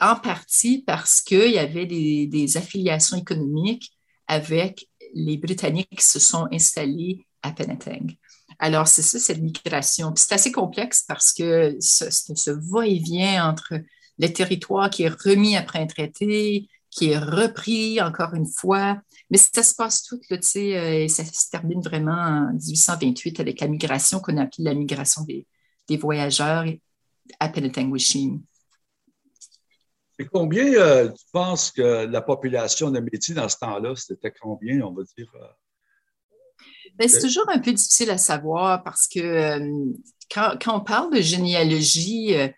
en 0.00 0.16
partie 0.16 0.82
parce 0.86 1.20
qu'il 1.20 1.50
y 1.50 1.58
avait 1.58 1.86
des, 1.86 2.26
des, 2.26 2.56
affiliations 2.56 3.16
économiques 3.16 3.92
avec 4.26 4.88
les 5.14 5.36
Britanniques 5.36 5.88
qui 5.96 6.04
se 6.04 6.18
sont 6.18 6.48
installés 6.50 7.26
à 7.42 7.52
Penetang. 7.52 8.16
Alors, 8.58 8.88
c'est 8.88 9.02
ça, 9.02 9.18
cette 9.18 9.40
migration. 9.40 10.12
C'est 10.16 10.34
assez 10.34 10.52
complexe 10.52 11.04
parce 11.06 11.32
que 11.32 11.76
ce, 11.80 12.10
ce 12.10 12.50
va-et-vient 12.50 13.48
entre 13.48 13.74
le 14.18 14.28
territoire 14.28 14.90
qui 14.90 15.02
est 15.04 15.08
remis 15.08 15.56
après 15.56 15.80
un 15.80 15.86
traité, 15.86 16.68
qui 16.94 17.10
est 17.10 17.18
repris 17.18 18.00
encore 18.00 18.34
une 18.34 18.46
fois. 18.46 19.00
Mais 19.30 19.38
ça 19.38 19.62
se 19.62 19.74
passe 19.74 20.04
tout, 20.04 20.20
tu 20.30 20.38
sais, 20.42 20.78
euh, 20.78 21.04
et 21.04 21.08
ça 21.08 21.24
se 21.24 21.50
termine 21.50 21.80
vraiment 21.80 22.12
en 22.12 22.52
1828 22.52 23.40
avec 23.40 23.60
la 23.60 23.68
migration 23.68 24.20
qu'on 24.20 24.36
appelle 24.36 24.64
la 24.64 24.74
migration 24.74 25.22
des, 25.22 25.46
voyageurs 25.96 26.64
à 27.40 27.48
Penetanguishene. 27.48 28.42
Et 30.18 30.26
combien 30.26 30.66
euh, 30.74 31.08
tu 31.08 31.24
penses 31.32 31.72
que 31.72 32.06
la 32.06 32.22
population 32.22 32.90
de 32.90 33.00
Métis 33.00 33.34
dans 33.34 33.48
ce 33.48 33.58
temps-là, 33.58 33.94
c'était 33.96 34.32
combien, 34.40 34.82
on 34.82 34.92
va 34.92 35.02
dire? 35.16 35.32
Euh, 36.94 36.98
ben, 36.98 37.08
c'est 37.08 37.20
toujours 37.20 37.48
un 37.48 37.58
peu 37.58 37.72
difficile 37.72 38.10
à 38.10 38.18
savoir 38.18 38.82
parce 38.82 39.06
que 39.08 39.20
euh, 39.20 39.92
quand, 40.32 40.56
on 40.68 40.80
parle 40.80 41.14
de 41.14 41.20
généalogie, 41.20 42.34
euh, 42.34 42.48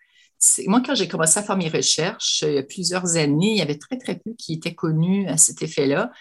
moi, 0.67 0.81
quand 0.85 0.95
j'ai 0.95 1.07
commencé 1.07 1.39
à 1.39 1.43
faire 1.43 1.57
mes 1.57 1.69
recherches 1.69 2.43
euh, 2.43 2.51
il 2.51 2.55
y 2.55 2.59
a 2.59 2.63
plusieurs 2.63 3.15
années, 3.15 3.51
il 3.51 3.57
y 3.57 3.61
avait 3.61 3.77
très, 3.77 3.97
très 3.97 4.15
peu 4.15 4.33
qui 4.37 4.53
étaient 4.53 4.75
connus 4.75 5.27
à 5.27 5.37
cet 5.37 5.61
effet-là. 5.61 6.11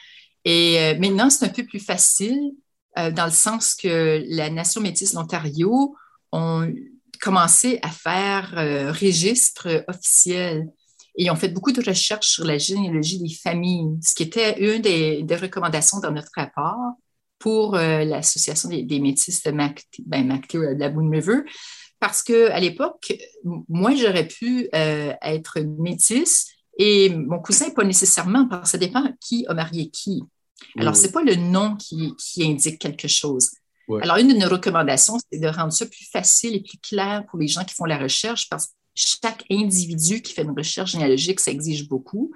Et 0.44 0.94
maintenant, 1.00 1.28
c'est 1.28 1.44
un 1.44 1.49
peu 1.49 1.64
plus 1.64 1.80
facile 1.80 2.52
dans 2.94 3.25
le 3.25 3.32
sens 3.32 3.75
que 3.75 4.23
la 4.28 4.49
Nation 4.49 4.80
métisse 4.80 5.11
de 5.11 5.16
l'Ontario 5.16 5.96
ont 6.30 6.73
commencé 7.20 7.80
à 7.82 7.90
faire 7.90 8.52
registre 8.94 9.85
officiel. 9.88 10.68
Et 11.16 11.25
ils 11.25 11.30
ont 11.32 11.37
fait 11.37 11.49
beaucoup 11.49 11.73
de 11.73 11.82
recherches 11.82 12.28
sur 12.28 12.44
la 12.44 12.58
généalogie 12.58 13.18
des 13.18 13.35
familles, 13.35 13.99
ce 14.00 14.14
qui 14.14 14.23
était 14.23 14.61
une 14.61 14.82
des, 14.82 15.37
recommandations 15.37 15.99
dans 15.99 16.12
notre 16.12 16.30
rapport 16.37 16.94
pour 17.38 17.76
euh, 17.76 18.04
l'Association 18.04 18.68
des, 18.68 19.00
métis 19.00 19.42
de 19.42 19.50
MacT, 19.50 20.00
ben, 20.06 20.26
de 20.26 20.78
la 20.78 20.88
Boone 20.88 21.14
River, 21.14 21.40
parce 21.98 22.22
qu'à 22.22 22.58
l'époque, 22.60 23.14
moi, 23.68 23.94
j'aurais 23.94 24.28
pu 24.28 24.68
euh, 24.74 25.12
être 25.22 25.60
métisse 25.60 26.48
et 26.78 27.08
mon 27.08 27.38
cousin, 27.38 27.70
pas 27.70 27.84
nécessairement, 27.84 28.46
parce 28.46 28.62
que 28.62 28.68
ça 28.68 28.78
dépend 28.78 29.04
qui 29.20 29.46
a 29.48 29.54
marié 29.54 29.88
qui. 29.88 30.22
Alors, 30.78 30.96
ce 30.96 31.06
n'est 31.06 31.12
pas 31.12 31.22
le 31.22 31.36
nom 31.36 31.76
qui, 31.76 32.14
indique 32.40 32.78
quelque 32.78 33.08
chose. 33.08 33.50
Alors, 34.02 34.16
une 34.16 34.28
de 34.28 34.34
nos 34.34 34.48
recommandations, 34.48 35.16
c'est 35.30 35.38
de 35.38 35.46
rendre 35.46 35.72
ça 35.72 35.86
plus 35.86 36.08
facile 36.10 36.54
et 36.56 36.60
plus 36.60 36.78
clair 36.78 37.24
pour 37.30 37.38
les 37.38 37.48
gens 37.48 37.64
qui 37.64 37.74
font 37.74 37.84
la 37.84 37.98
recherche 37.98 38.48
parce 38.48 38.66
que 38.66 38.72
chaque 38.94 39.44
individu 39.50 40.22
qui 40.22 40.32
fait 40.32 40.42
une 40.42 40.56
recherche 40.56 40.92
généalogique, 40.92 41.40
ça 41.40 41.50
exige 41.50 41.88
beaucoup. 41.88 42.32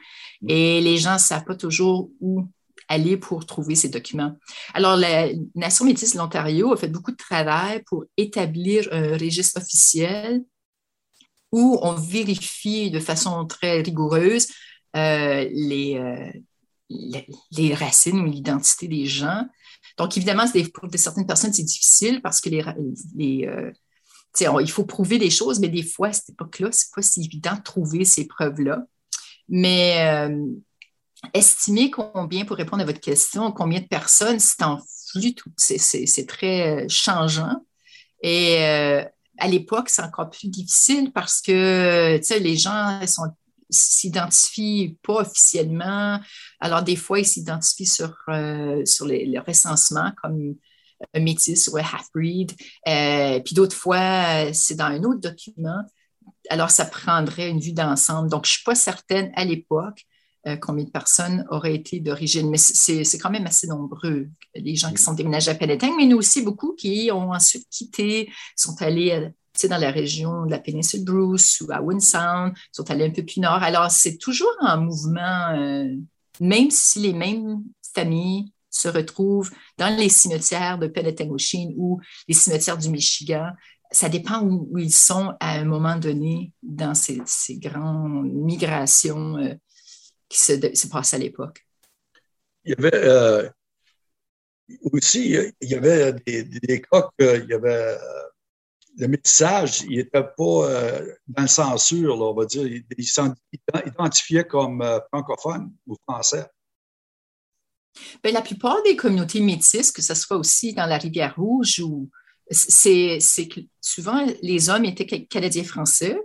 Et 0.47 0.81
les 0.81 0.97
gens 0.97 1.15
ne 1.15 1.19
savent 1.19 1.45
pas 1.45 1.57
toujours 1.57 2.11
où 2.21 2.47
aller 2.91 3.17
pour 3.17 3.47
trouver 3.47 3.77
ces 3.77 3.89
documents. 3.89 4.37
Alors, 4.75 4.97
la 4.97 5.29
Nation 5.55 5.85
métisse 5.85 6.15
de 6.15 6.19
l'Ontario 6.19 6.73
a 6.73 6.77
fait 6.77 6.89
beaucoup 6.89 7.13
de 7.13 7.17
travail 7.17 7.83
pour 7.87 8.05
établir 8.17 8.89
un 8.91 9.17
registre 9.17 9.61
officiel 9.61 10.43
où 11.53 11.79
on 11.83 11.95
vérifie 11.95 12.91
de 12.91 12.99
façon 12.99 13.47
très 13.47 13.81
rigoureuse 13.81 14.49
euh, 14.97 15.49
les, 15.53 15.97
euh, 15.99 17.27
les, 17.53 17.75
racines 17.75 18.19
ou 18.19 18.27
l'identité 18.27 18.89
des 18.89 19.07
gens. 19.07 19.47
Donc, 19.97 20.17
évidemment, 20.17 20.47
pour 20.75 20.89
certaines 20.97 21.27
personnes, 21.27 21.53
c'est 21.53 21.63
difficile 21.63 22.21
parce 22.23 22.41
que 22.41 22.49
les, 22.49 22.65
les 23.15 23.47
euh, 23.47 23.71
il 24.61 24.71
faut 24.71 24.85
prouver 24.85 25.19
des 25.19 25.31
choses, 25.31 25.61
mais 25.61 25.69
des 25.69 25.85
fois, 25.85 26.09
à 26.09 26.13
cette 26.13 26.31
époque-là, 26.31 26.71
c'est 26.73 26.93
pas 26.93 27.03
si 27.03 27.21
évident 27.25 27.55
de 27.55 27.63
trouver 27.63 28.05
ces 28.05 28.27
preuves-là. 28.27 28.85
Mais 29.49 30.29
estimer 31.35 31.91
combien, 31.91 32.45
pour 32.45 32.57
répondre 32.57 32.83
à 32.83 32.87
votre 32.87 33.01
question, 33.01 33.53
combien 33.53 33.81
de 33.81 33.87
personnes, 33.87 34.41
c'est 34.41 34.63
en 34.63 34.79
flux, 35.11 35.35
c'est 35.57 36.27
très 36.27 36.85
euh, 36.85 36.87
changeant. 36.89 37.65
Et 38.23 38.59
à 39.39 39.49
l'époque, 39.49 39.89
c'est 39.89 40.03
encore 40.03 40.29
plus 40.29 40.49
difficile 40.49 41.11
parce 41.13 41.41
que 41.41 42.21
les 42.39 42.57
gens 42.57 43.01
sont 43.07 43.33
s'identifient 43.71 44.99
pas 45.03 45.21
officiellement. 45.21 46.21
Alors, 46.61 46.83
des 46.83 46.97
fois, 46.97 47.21
ils 47.21 47.27
s'identifient 47.27 47.87
sur, 47.87 48.15
euh, 48.29 48.85
sur 48.85 49.07
le 49.07 49.41
recensement 49.41 50.13
comme 50.23 50.57
métis 51.15 51.69
ou 51.69 51.79
half-breed. 51.79 52.53
Euh, 52.89 53.41
puis 53.41 53.55
d'autres 53.55 53.77
fois, 53.77 54.53
c'est 54.53 54.75
dans 54.75 54.87
un 54.87 55.03
autre 55.05 55.21
document. 55.21 55.83
Alors, 56.51 56.71
ça 56.71 56.85
prendrait 56.85 57.49
une 57.49 57.61
vue 57.61 57.73
d'ensemble. 57.73 58.29
Donc, 58.29 58.45
je 58.45 58.51
ne 58.51 58.55
suis 58.55 58.65
pas 58.65 58.75
certaine 58.75 59.33
à 59.35 59.45
l'époque 59.45 60.05
euh, 60.47 60.57
combien 60.57 60.85
de 60.85 60.91
personnes 60.91 61.45
auraient 61.51 61.75
été 61.75 62.01
d'origine, 62.01 62.51
mais 62.51 62.59
c'est 62.59 63.19
quand 63.19 63.31
même 63.31 63.47
assez 63.47 63.67
nombreux, 63.67 64.29
les 64.55 64.77
gens 64.77 64.93
qui 64.93 65.03
sont 65.03 65.15
déménagés 65.15 65.51
à 65.51 65.55
Penetang, 65.55 65.97
mais 65.97 66.07
nous 66.07 66.19
aussi 66.19 66.43
beaucoup 66.43 66.75
qui 66.75 67.11
ont 67.13 67.33
ensuite 67.33 67.69
quitté, 67.69 68.31
sont 68.57 68.81
allés 68.81 69.33
dans 69.69 69.79
la 69.79 69.91
région 69.91 70.47
de 70.47 70.51
la 70.51 70.59
péninsule 70.59 71.05
Bruce 71.05 71.61
ou 71.61 71.71
à 71.71 71.81
Wind 71.83 72.01
Sound, 72.01 72.55
sont 72.73 72.91
allés 72.91 73.07
un 73.07 73.11
peu 73.11 73.25
plus 73.25 73.41
nord. 73.41 73.63
Alors, 73.63 73.91
c'est 73.91 74.17
toujours 74.17 74.55
en 74.61 74.81
mouvement, 74.81 75.51
euh, 75.55 75.95
même 76.41 76.71
si 76.71 77.01
les 77.01 77.13
mêmes 77.13 77.63
familles 77.95 78.53
se 78.71 78.89
retrouvent 78.89 79.51
dans 79.79 79.95
les 79.95 80.09
cimetières 80.09 80.79
de 80.79 80.87
Penetanguishene 80.87 81.75
ou 81.77 82.01
les 82.29 82.35
cimetières 82.35 82.79
du 82.79 82.89
Michigan. 82.89 83.51
Ça 83.91 84.09
dépend 84.09 84.43
où, 84.43 84.79
ils 84.79 84.95
sont 84.95 85.35
à 85.41 85.59
un 85.59 85.65
moment 85.65 85.97
donné 85.97 86.53
dans 86.63 86.95
ces, 86.95 87.21
grandes 87.59 88.31
migrations 88.33 89.37
euh, 89.39 89.55
qui 90.31 90.39
se, 90.39 90.75
se 90.75 90.87
passent 90.87 91.13
à 91.13 91.19
l'époque. 91.19 91.67
Il 92.65 92.71
y 92.71 92.75
avait 92.75 92.95
euh, 92.95 93.51
aussi, 94.93 95.37
il 95.61 95.69
y 95.69 95.75
avait 95.75 96.15
des, 96.25 96.45
des 96.45 96.81
cas 96.81 97.11
il 97.19 97.47
y 97.51 97.53
avait 97.53 97.99
le 98.97 99.09
métissage, 99.09 99.83
il 99.89 99.99
n'était 99.99 100.23
pas 100.23 100.35
euh, 100.39 101.15
dans 101.27 101.43
le 101.43 101.49
censure, 101.49 102.21
on 102.21 102.35
va 102.35 102.45
dire. 102.45 102.67
Il, 102.67 103.05
s'identifiait 103.05 104.45
comme 104.45 104.83
euh, 104.83 104.99
francophone 105.09 105.73
ou 105.87 105.97
français. 106.09 106.47
Bien, 108.23 108.33
la 108.33 108.43
plupart 108.43 108.83
des 108.83 108.97
communautés 108.97 109.41
métisses, 109.41 109.91
que 109.91 110.03
ce 110.03 110.15
soit 110.15 110.37
aussi 110.37 110.75
dans 110.75 110.87
la 110.87 110.99
Rivière-Rouge, 110.99 111.81
ou 111.81 112.09
c'est 112.51 113.19
que 113.49 113.61
souvent 113.81 114.27
les 114.43 114.71
hommes 114.71 114.85
étaient 114.85 115.25
canadiens-français 115.27 116.19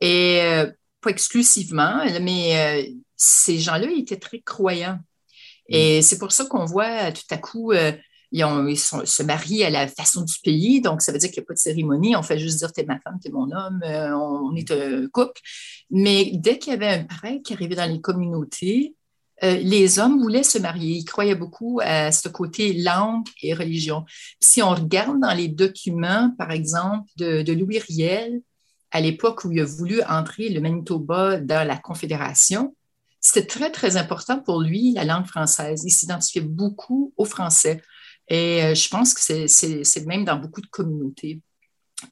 et 0.00 0.40
euh, 0.42 0.70
pas 1.00 1.10
exclusivement, 1.10 2.04
mais 2.20 2.94
ces 3.16 3.58
gens-là 3.58 3.88
étaient 3.96 4.18
très 4.18 4.40
croyants. 4.40 4.98
Et 5.68 5.98
mm. 5.98 6.02
c'est 6.02 6.18
pour 6.18 6.32
ça 6.32 6.44
qu'on 6.46 6.64
voit 6.64 7.12
tout 7.12 7.22
à 7.30 7.38
coup 7.38 7.72
ils, 8.32 8.78
se 8.78 9.22
marient 9.22 9.64
à 9.64 9.70
la 9.70 9.88
façon 9.88 10.22
du 10.22 10.34
pays, 10.42 10.80
donc 10.80 11.02
ça 11.02 11.12
veut 11.12 11.18
dire 11.18 11.30
qu'il 11.30 11.40
n'y 11.40 11.44
a 11.44 11.48
pas 11.48 11.54
de 11.54 11.58
cérémonie, 11.58 12.16
on 12.16 12.22
fait 12.22 12.38
juste 12.38 12.58
dire 12.58 12.72
t'es 12.72 12.84
ma 12.84 12.98
femme, 13.00 13.18
t'es 13.22 13.30
mon 13.30 13.50
homme, 13.50 13.80
euh, 13.84 14.14
on, 14.14 14.54
est 14.54 14.70
un 14.70 15.06
couple. 15.08 15.40
Mais 15.90 16.32
dès 16.34 16.58
qu'il 16.58 16.72
y 16.72 16.76
avait 16.76 16.88
un 16.88 17.04
prêtre 17.04 17.42
qui 17.44 17.52
arrivait 17.54 17.76
dans 17.76 17.90
les 17.90 18.00
communautés, 18.00 18.94
euh, 19.42 19.56
les 19.56 19.98
hommes 19.98 20.20
voulaient 20.20 20.42
se 20.42 20.58
marier. 20.58 20.96
Ils 20.96 21.04
croyaient 21.04 21.34
beaucoup 21.34 21.80
à 21.82 22.10
ce 22.10 22.28
côté 22.28 22.72
langue 22.72 23.26
et 23.42 23.52
religion. 23.52 24.04
Si 24.40 24.62
on 24.62 24.70
regarde 24.70 25.20
dans 25.20 25.34
les 25.34 25.48
documents, 25.48 26.34
par 26.38 26.50
exemple, 26.50 27.08
de, 27.16 27.52
Louis 27.52 27.78
Riel, 27.78 28.40
à 28.92 29.00
l'époque 29.00 29.44
où 29.44 29.52
il 29.52 29.60
a 29.60 29.64
voulu 29.64 30.02
entrer 30.04 30.48
le 30.48 30.60
Manitoba 30.60 31.38
dans 31.38 31.66
la 31.66 31.76
Confédération, 31.76 32.74
c'était 33.26 33.46
très, 33.46 33.72
très 33.72 33.96
important 33.96 34.38
pour 34.38 34.62
lui, 34.62 34.92
la 34.92 35.04
langue 35.04 35.26
française. 35.26 35.82
Il 35.84 35.90
s'identifiait 35.90 36.42
beaucoup 36.42 37.12
au 37.16 37.24
français. 37.24 37.82
Et 38.28 38.62
euh, 38.62 38.74
je 38.76 38.88
pense 38.88 39.14
que 39.14 39.20
c'est 39.20 40.00
le 40.00 40.06
même 40.06 40.24
dans 40.24 40.36
beaucoup 40.36 40.60
de 40.60 40.68
communautés. 40.68 41.40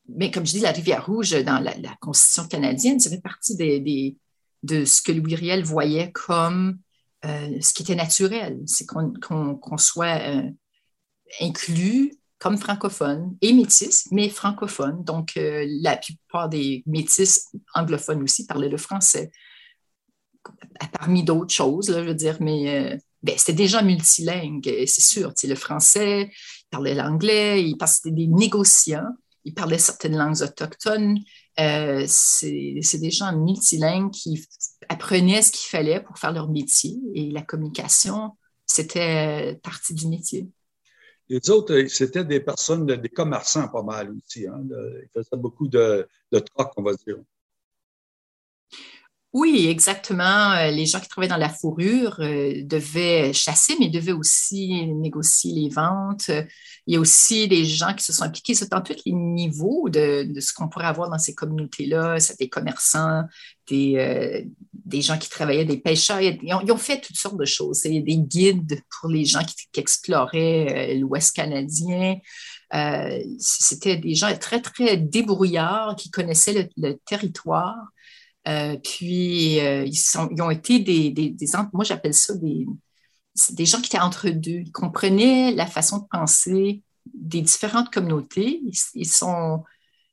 Mais 0.09 0.33
comme 0.33 0.45
je 0.45 0.51
dis, 0.55 0.61
la 0.61 0.73
rivière 0.73 1.07
rouge, 1.07 1.31
dans 1.45 1.61
la, 1.61 1.75
Constitution 2.01 2.49
canadienne, 2.49 2.99
ça 2.99 3.11
fait 3.11 3.21
partie 3.21 3.57
de 3.57 4.85
ce 4.85 5.03
que 5.03 5.13
Louis 5.13 5.37
Riel 5.37 5.63
voyait 5.63 6.11
comme 6.11 6.81
euh, 7.25 7.61
ce 7.61 7.73
qui 7.73 7.85
était 7.85 7.95
naturel. 7.95 8.61
C'est 8.67 8.85
qu'on 8.85 9.79
soit 9.79 10.21
euh, 10.21 10.51
inclus 11.41 12.13
comme 12.41 12.59
francophone 12.59 13.37
et 13.41 13.53
métis, 13.53 14.09
mais 14.11 14.29
francophone. 14.31 15.05
Donc, 15.05 15.35
la 15.37 15.97
plupart 15.97 16.49
des 16.49 16.83
métis 16.87 17.53
anglophones 17.73 18.25
aussi 18.25 18.47
parlaient 18.47 18.69
le 18.69 18.79
français, 18.79 19.31
parmi 20.93 21.25
d'autres 21.25 21.55
choses, 21.55 21.87
je 21.89 22.01
veux 22.01 22.15
dire, 22.15 22.37
mais 22.41 22.99
ben, 23.23 23.35
c'était 23.39 23.55
déjà 23.55 23.83
multilingue, 23.83 24.65
c'est 24.87 25.01
sûr. 25.01 25.33
Le 25.43 25.55
français, 25.55 26.31
il 26.31 26.69
parlait 26.71 26.95
l'anglais, 26.95 27.65
il 27.65 27.77
passait 27.77 28.11
des 28.11 28.27
négociants, 28.27 29.09
il 29.45 29.55
parlait 29.55 29.79
certaines 29.79 30.17
langues 30.17 30.43
autochtones. 30.43 31.19
Euh, 31.61 32.05
c'est 32.09 32.99
des 32.99 33.11
gens 33.11 33.37
multilingues 33.37 34.11
qui 34.11 34.47
apprenaient 34.89 35.43
ce 35.43 35.53
qu'il 35.53 35.69
fallait 35.69 36.01
pour 36.01 36.19
faire 36.19 36.33
leur 36.33 36.51
métier 36.51 36.97
et 37.15 37.31
la 37.31 37.43
communication, 37.43 38.37
c'était 38.67 39.59
partie 39.63 39.95
du 39.95 40.09
métier. 40.09 40.49
Les 41.29 41.49
autres, 41.49 41.73
euh, 41.73 41.89
c'était 41.89 42.25
des 42.25 42.41
personnes, 42.41 42.85
des 42.87 43.09
commerçants 43.09 43.69
pas 43.69 43.83
mal 43.83 44.11
aussi. 44.11 44.47
Hein? 44.47 44.63
Ils 44.69 45.09
faisaient 45.15 45.41
beaucoup 45.41 45.69
de, 45.69 46.07
de 46.33 46.45
on 46.77 46.83
va 46.83 46.93
dire. 46.95 47.17
Oui, 49.35 49.67
exactement. 49.69 50.53
Euh, 50.53 50.71
les 50.71 50.87
gens 50.87 51.01
qui 51.01 51.09
travaillaient 51.09 51.29
dans 51.29 51.37
la 51.37 51.49
fourrure 51.49 52.21
euh, 52.21 52.63
devaient 52.63 53.33
chasser, 53.33 53.75
mais 53.81 53.89
devaient 53.89 54.13
aussi 54.13 54.87
négocier 54.87 55.53
les 55.53 55.69
ventes. 55.69 56.31
Il 56.87 56.95
y 56.95 56.97
a 56.97 57.01
aussi 57.01 57.49
des 57.49 57.65
gens 57.65 57.95
qui 57.95 58.05
se 58.05 58.13
sont 58.13 58.23
impliqués 58.23 58.55
dans 58.71 58.81
tous 58.81 58.95
les 59.05 59.11
niveaux 59.13 59.89
de, 59.89 60.33
ce 60.39 60.53
qu'on 60.53 60.69
pourrait 60.69 60.87
avoir 60.87 61.11
dans 61.11 61.19
ces 61.19 61.35
communautés-là. 61.35 62.21
C'est 62.21 62.39
des 62.39 62.49
commerçants, 62.49 63.25
des, 63.69 63.97
euh, 63.97 65.01
gens 65.01 65.19
qui 65.19 65.29
travaillaient, 65.29 65.65
des 65.65 65.79
pêcheurs. 65.79 66.21
Ils 66.21 66.55
ont, 66.71 66.77
fait 66.77 67.01
toutes 67.01 67.17
sortes 67.17 67.37
de 67.37 67.45
choses. 67.45 67.81
C'est 67.81 67.91
des 67.91 68.19
guides 68.19 68.83
pour 69.01 69.11
les 69.11 69.25
gens 69.25 69.43
qui, 69.43 69.81
exploraient 69.81 70.95
l'Ouest 70.95 71.35
canadien. 71.35 72.19
C'était 73.41 73.97
des 73.97 74.15
gens 74.15 74.33
très, 74.39 74.61
très 74.61 74.97
débrouillards 74.97 75.97
qui 75.97 76.13
connaissaient 76.13 76.71
le 76.77 76.95
territoire. 77.05 77.75
Euh, 78.47 78.77
puis, 78.77 79.61
euh, 79.61 79.85
ils, 79.87 80.43
ont 80.43 80.51
été 80.51 80.79
des, 80.81 81.11
des, 81.11 81.31
des 81.31 81.47
moi 81.73 81.85
j'appelle 81.85 82.15
ça 82.15 82.35
des, 82.35 82.67
des 83.51 83.67
gens 83.67 83.81
qui 83.81 83.87
étaient 83.87 83.99
entre 83.99 84.29
deux. 84.31 84.63
Ils 84.67 84.73
comprenaient 84.73 85.53
la 85.53 85.67
façon 85.67 85.99
de 85.99 86.05
penser 86.11 86.83
des 87.13 87.41
différentes 87.43 87.91
communautés. 87.91 88.63
Ils, 88.95 89.07
sont 89.09 89.65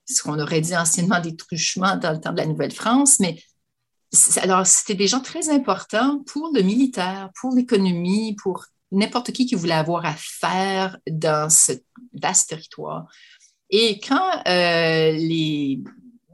ce 0.06 0.24
qu'on 0.24 0.40
aurait 0.40 0.62
dit 0.62 0.76
anciennement 0.76 1.20
des 1.20 1.36
truchements 1.36 1.98
dans 1.98 2.12
le 2.12 2.20
temps 2.20 2.32
de 2.32 2.38
la 2.38 2.46
Nouvelle-France, 2.46 3.20
mais 3.20 3.42
alors 4.42 4.66
c'était 4.68 4.96
des 4.96 5.08
gens 5.08 5.22
très 5.22 5.50
importants 5.50 6.22
pour 6.26 6.52
le 6.54 6.62
militaire, 6.62 7.30
pour 7.40 7.54
l'économie, 7.56 8.36
pour 8.42 8.66
n'importe 8.92 9.32
qui 9.32 9.46
qui 9.46 9.56
voulait 9.56 9.74
avoir 9.74 10.06
affaire 10.06 10.98
dans 11.10 11.50
ce 11.50 11.74
vaste 12.14 12.50
territoire. 12.50 13.08
Et 13.70 14.02
quand 14.02 14.42
euh, 14.48 15.12
les, 15.14 15.82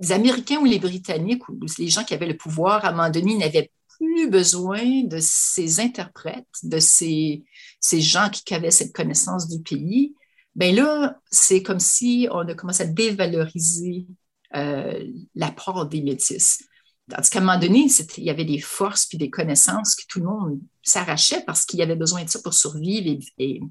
Américains 0.10 0.60
ou 0.60 0.66
les 0.66 0.80
Britanniques 0.80 1.48
ou 1.50 1.60
les 1.78 1.90
gens 1.90 2.04
qui 2.04 2.14
avaient 2.14 2.28
le 2.28 2.38
pouvoir, 2.38 2.86
à 2.86 2.90
un 2.90 2.92
moment 2.92 3.10
donné, 3.10 3.38
n'avaient 3.38 3.72
plus 3.98 4.30
besoin 4.30 5.04
de 5.04 5.18
ces 5.20 5.80
interprètes, 5.80 6.46
de 6.64 6.80
ces, 6.80 7.44
ces 7.80 8.02
gens 8.02 8.30
qui 8.30 8.54
avaient 8.54 8.72
cette 8.72 8.94
connaissance 8.94 9.48
du 9.48 9.62
pays, 9.62 10.14
ben 10.58 10.76
là, 10.76 11.20
c'est 11.30 11.62
comme 11.62 11.80
si 11.80 12.28
on 12.32 12.40
a 12.40 12.54
commencé 12.56 12.84
à 12.84 12.88
dévaloriser 12.88 14.08
euh, 14.56 15.06
l'apport 15.36 15.86
des 15.86 16.02
métis. 16.02 16.64
Tandis 17.10 17.30
qu'à 17.30 17.40
un 17.40 17.44
moment 17.44 17.60
donné, 17.60 17.88
il 18.18 18.24
y 18.24 18.30
avait 18.30 18.44
des 18.44 18.60
forces 18.60 19.06
puis 19.06 19.20
des 19.20 19.30
connaissances 19.30 19.96
que 19.96 20.04
tout 20.10 20.20
le 20.20 20.26
monde 20.26 20.60
s'arrachait 20.82 21.44
parce 21.46 21.64
qu'il 21.64 21.80
y 21.80 21.84
avait 21.84 21.96
besoin 21.96 22.24
de 22.24 22.30
ça 22.30 22.40
pour 22.42 22.54
survivre 22.54 23.24
et, 23.38 23.62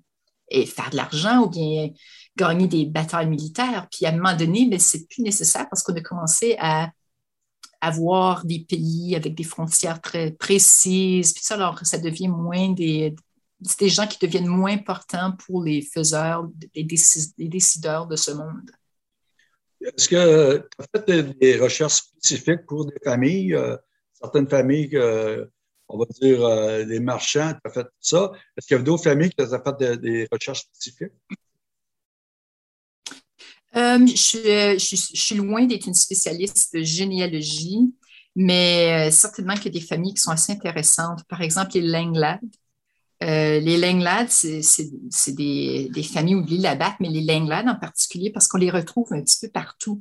faire 0.51 0.91
de 0.91 0.97
l'argent 0.97 1.43
ou 1.43 1.49
bien 1.49 1.91
gagner 2.37 2.69
des 2.69 2.87
batailles 2.87 3.29
militaires. 3.29 3.89
Puis 3.91 4.07
à 4.07 4.11
un 4.11 4.17
moment 4.17 4.37
donné, 4.37 4.69
ben, 4.69 4.79
c'est 4.79 5.09
plus 5.09 5.23
nécessaire 5.23 5.67
parce 5.69 5.83
qu'on 5.83 5.95
a 5.95 6.01
commencé 6.01 6.57
à 6.59 6.91
avoir 7.81 8.45
des 8.45 8.61
pays 8.61 9.17
avec 9.17 9.35
des 9.35 9.45
frontières 9.45 10.01
très 10.01 10.33
précises. 10.33 11.33
Puis 11.33 11.45
ça, 11.45 11.55
alors, 11.55 11.79
ça 11.85 11.99
devient 11.99 12.29
moins 12.29 12.71
des, 12.73 13.15
des 13.79 13.89
gens 13.89 14.07
qui 14.07 14.19
deviennent 14.19 14.47
moins 14.47 14.73
importants 14.73 15.33
pour 15.47 15.63
les 15.63 15.83
faiseurs, 15.83 16.49
les, 16.75 16.85
décideurs 16.85 18.07
de 18.07 18.17
ce 18.17 18.33
monde. 18.33 18.71
Est-ce 19.81 20.09
que 20.09 20.59
tu 20.59 20.77
as 20.79 21.03
fait 21.05 21.39
des 21.39 21.59
recherches 21.59 22.03
spécifiques 22.19 22.67
pour 22.67 22.87
des 22.87 22.99
familles, 23.05 23.55
euh, 23.55 23.77
certaines 24.15 24.49
familles, 24.49 24.97
on 25.89 25.99
va 25.99 26.05
dire 26.21 26.45
euh, 26.45 26.85
les 26.85 27.01
marchands, 27.01 27.53
tu 27.53 27.61
as 27.65 27.71
fait 27.71 27.87
ça? 28.01 28.33
Est-ce 28.57 28.67
qu'il 28.67 28.77
y 28.77 28.81
a 28.81 28.83
d'autres 28.83 29.05
familles 29.05 29.31
qui 29.31 29.45
ont 29.45 29.49
fait 29.49 30.01
des 30.01 30.27
recherches 30.31 30.63
spécifiques? 30.63 31.13
Euh, 33.77 34.07
je, 34.07 34.97
suis 34.97 35.35
loin 35.35 35.65
d'être 35.67 35.87
une 35.87 35.95
spécialiste 35.95 36.75
de 36.75 36.83
généalogie, 36.83 37.95
mais 38.35 39.11
certainement 39.11 39.55
qu'il 39.55 39.67
y 39.67 39.77
a 39.77 39.81
des 39.81 39.87
familles 39.87 40.15
qui 40.15 40.21
sont 40.21 40.31
assez 40.31 40.53
intéressantes. 40.53 41.25
Par 41.29 41.43
exemple, 41.43 41.73
les 41.75 41.83
Langlad. 41.83 42.41
les 43.21 43.77
Langlad, 43.77 44.29
c'est 44.31 45.33
des, 45.33 45.91
familles, 46.11 46.37
ou 46.37 46.47
les 46.47 46.59
Labatt, 46.59 46.95
mais 47.01 47.09
les 47.09 47.23
Langlad 47.23 47.69
en 47.69 47.77
particulier, 47.77 48.31
parce 48.31 48.49
qu'on 48.49 48.59
les 48.59 48.71
retrouve 48.71 49.13
un 49.13 49.21
petit 49.23 49.39
peu 49.41 49.49
partout. 49.49 50.01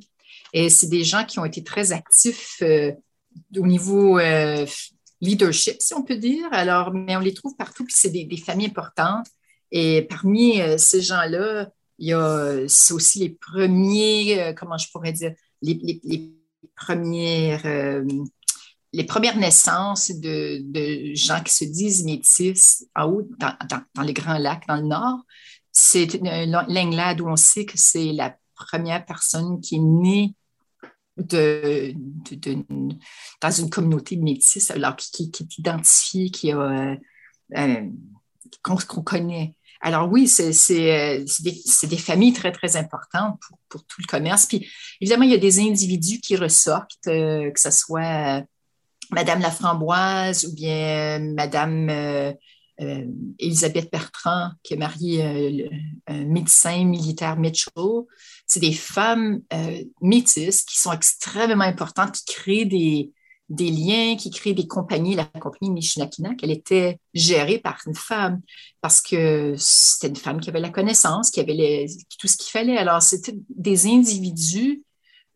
Et 0.52 0.70
c'est 0.70 0.88
des 0.88 1.04
gens 1.04 1.24
qui 1.24 1.38
ont 1.38 1.44
été 1.44 1.62
très 1.62 1.92
actifs 1.92 2.56
euh, 2.62 2.92
au 3.56 3.66
niveau 3.66 4.18
euh, 4.18 4.66
leadership, 5.20 5.80
si 5.80 5.94
on 5.94 6.02
peut 6.02 6.16
dire. 6.16 6.46
Alors, 6.52 6.92
mais 6.92 7.16
on 7.16 7.20
les 7.20 7.34
trouve 7.34 7.56
partout, 7.56 7.84
puis 7.84 7.94
c'est 7.96 8.10
des, 8.10 8.36
familles 8.36 8.68
importantes. 8.68 9.26
Et 9.72 10.02
parmi 10.02 10.60
euh, 10.60 10.78
ces 10.78 11.00
gens-là, 11.00 11.70
il 11.98 12.08
y 12.08 12.12
a 12.12 12.68
c'est 12.68 12.92
aussi 12.92 13.20
les 13.20 13.30
premiers, 13.30 14.54
comment 14.58 14.76
je 14.76 14.90
pourrais 14.90 15.12
dire, 15.12 15.32
les, 15.62 16.32
premières 16.74 17.64
les 18.96 19.04
premières 19.04 19.36
naissances 19.36 20.10
de, 20.10 21.14
gens 21.14 21.42
qui 21.42 21.54
se 21.54 21.64
disent 21.64 22.04
métis 22.04 22.86
en 22.94 23.04
haut, 23.04 23.28
dans, 23.38 24.02
les 24.02 24.14
Grands 24.14 24.38
Lacs, 24.38 24.66
dans 24.66 24.76
le 24.76 24.86
Nord. 24.86 25.18
C'est 25.70 26.06
l'Englade 26.22 27.20
où 27.20 27.28
on 27.28 27.36
sait 27.36 27.66
que 27.66 27.76
c'est 27.76 28.12
la 28.12 28.36
première 28.54 29.04
personne 29.04 29.60
qui 29.60 29.76
est 29.76 29.80
née 29.80 30.34
de, 31.16 31.94
dans 33.40 33.50
une 33.50 33.70
communauté 33.70 34.16
métisse, 34.16 34.70
alors 34.70 34.96
qui, 34.96 35.24
est 35.24 35.58
identifiée, 35.58 36.30
qui 36.30 36.52
a, 36.52 36.58
euh, 36.58 36.96
euh, 37.56 37.90
qu'on 38.62 39.02
connaît. 39.02 39.54
Alors 39.80 40.10
oui, 40.10 40.26
c'est 40.26 40.50
des, 40.50 41.24
des, 41.88 41.96
familles 41.98 42.32
très, 42.32 42.50
très 42.50 42.76
importantes 42.76 43.38
pour, 43.46 43.58
pour, 43.68 43.84
tout 43.84 44.00
le 44.00 44.06
commerce. 44.06 44.46
Puis 44.46 44.66
évidemment, 45.00 45.24
il 45.24 45.30
y 45.30 45.34
a 45.34 45.38
des 45.38 45.60
individus 45.60 46.20
qui 46.20 46.36
ressortent, 46.36 47.06
euh, 47.06 47.50
que 47.50 47.60
ce 47.60 47.70
soit 47.70 48.42
Madame 49.10 49.40
Laframboise 49.40 50.46
ou 50.46 50.54
bien 50.54 51.18
Madame 51.18 52.34
euh, 52.80 53.06
Elisabeth 53.38 53.90
Bertrand, 53.90 54.50
qui 54.62 54.74
est 54.74 54.76
mariée 54.76 55.24
euh, 55.24 55.68
un 56.08 56.24
médecin 56.24 56.84
militaire 56.84 57.36
Mitchell. 57.38 58.04
C'est 58.56 58.60
des 58.60 58.72
femmes 58.72 59.42
euh, 59.52 59.84
métisses 60.00 60.64
qui 60.64 60.78
sont 60.78 60.90
extrêmement 60.90 61.64
importantes, 61.64 62.12
qui 62.12 62.24
créent 62.24 62.64
des, 62.64 63.12
liens, 63.50 64.16
qui 64.16 64.30
créent 64.30 64.54
des 64.54 64.66
compagnies. 64.66 65.14
La 65.14 65.26
compagnie 65.26 65.70
Michinakinak, 65.70 66.42
elle 66.42 66.52
était 66.52 66.98
gérée 67.12 67.58
par 67.58 67.78
une 67.86 67.94
femme 67.94 68.40
parce 68.80 69.02
que 69.02 69.54
c'était 69.58 70.08
une 70.08 70.16
femme 70.16 70.40
qui 70.40 70.48
avait 70.48 70.60
la 70.60 70.70
connaissance, 70.70 71.30
qui 71.30 71.40
avait 71.40 71.84
tout 72.18 72.28
ce 72.28 72.38
qu'il 72.38 72.50
fallait. 72.50 72.78
Alors, 72.78 73.02
c'était 73.02 73.34
des 73.50 73.86
individus 73.86 74.82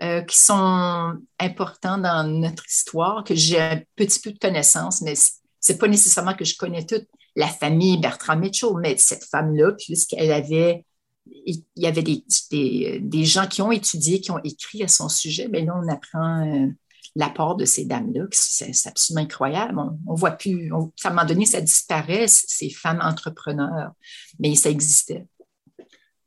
qui 0.00 0.38
sont 0.38 1.12
importants 1.38 1.98
dans 1.98 2.26
notre 2.26 2.64
histoire, 2.66 3.22
que 3.22 3.34
j'ai 3.34 3.60
un 3.60 3.82
petit 3.96 4.18
peu 4.18 4.32
de 4.32 4.38
connaissance, 4.38 5.02
mais 5.02 5.12
c'est 5.60 5.76
pas 5.76 5.88
nécessairement 5.88 6.32
que 6.32 6.46
je 6.46 6.56
connais 6.56 6.86
toutes 6.86 7.06
la 7.36 7.48
famille 7.48 7.98
Bertrand 7.98 8.36
Mitchell, 8.36 8.70
mais 8.80 8.96
cette 8.96 9.24
femme-là, 9.24 9.72
puisqu'elle 9.72 10.32
avait, 10.32 10.84
il 11.26 11.64
y 11.76 11.86
avait 11.86 12.02
des, 12.02 13.24
gens 13.24 13.46
qui 13.46 13.62
ont 13.62 13.72
étudié, 13.72 14.20
qui 14.20 14.30
ont 14.30 14.40
écrit 14.44 14.82
à 14.82 14.88
son 14.88 15.08
sujet, 15.08 15.48
mais 15.48 15.64
là, 15.64 15.74
on 15.76 15.88
apprend 15.88 16.46
euh, 16.46 16.66
l'apport 17.14 17.56
de 17.56 17.64
ces 17.64 17.84
dames-là, 17.84 18.26
c'est 18.30 18.70
absolument 18.86 19.24
incroyable. 19.24 19.78
On, 20.06 20.14
voit 20.14 20.32
plus, 20.32 20.72
à 20.72 21.08
un 21.08 21.10
moment 21.10 21.24
donné, 21.24 21.46
ça 21.46 21.60
disparaît, 21.60 22.26
ces 22.28 22.70
femmes 22.70 23.00
entrepreneurs, 23.02 23.92
mais 24.38 24.54
ça 24.54 24.70
existait. 24.70 25.26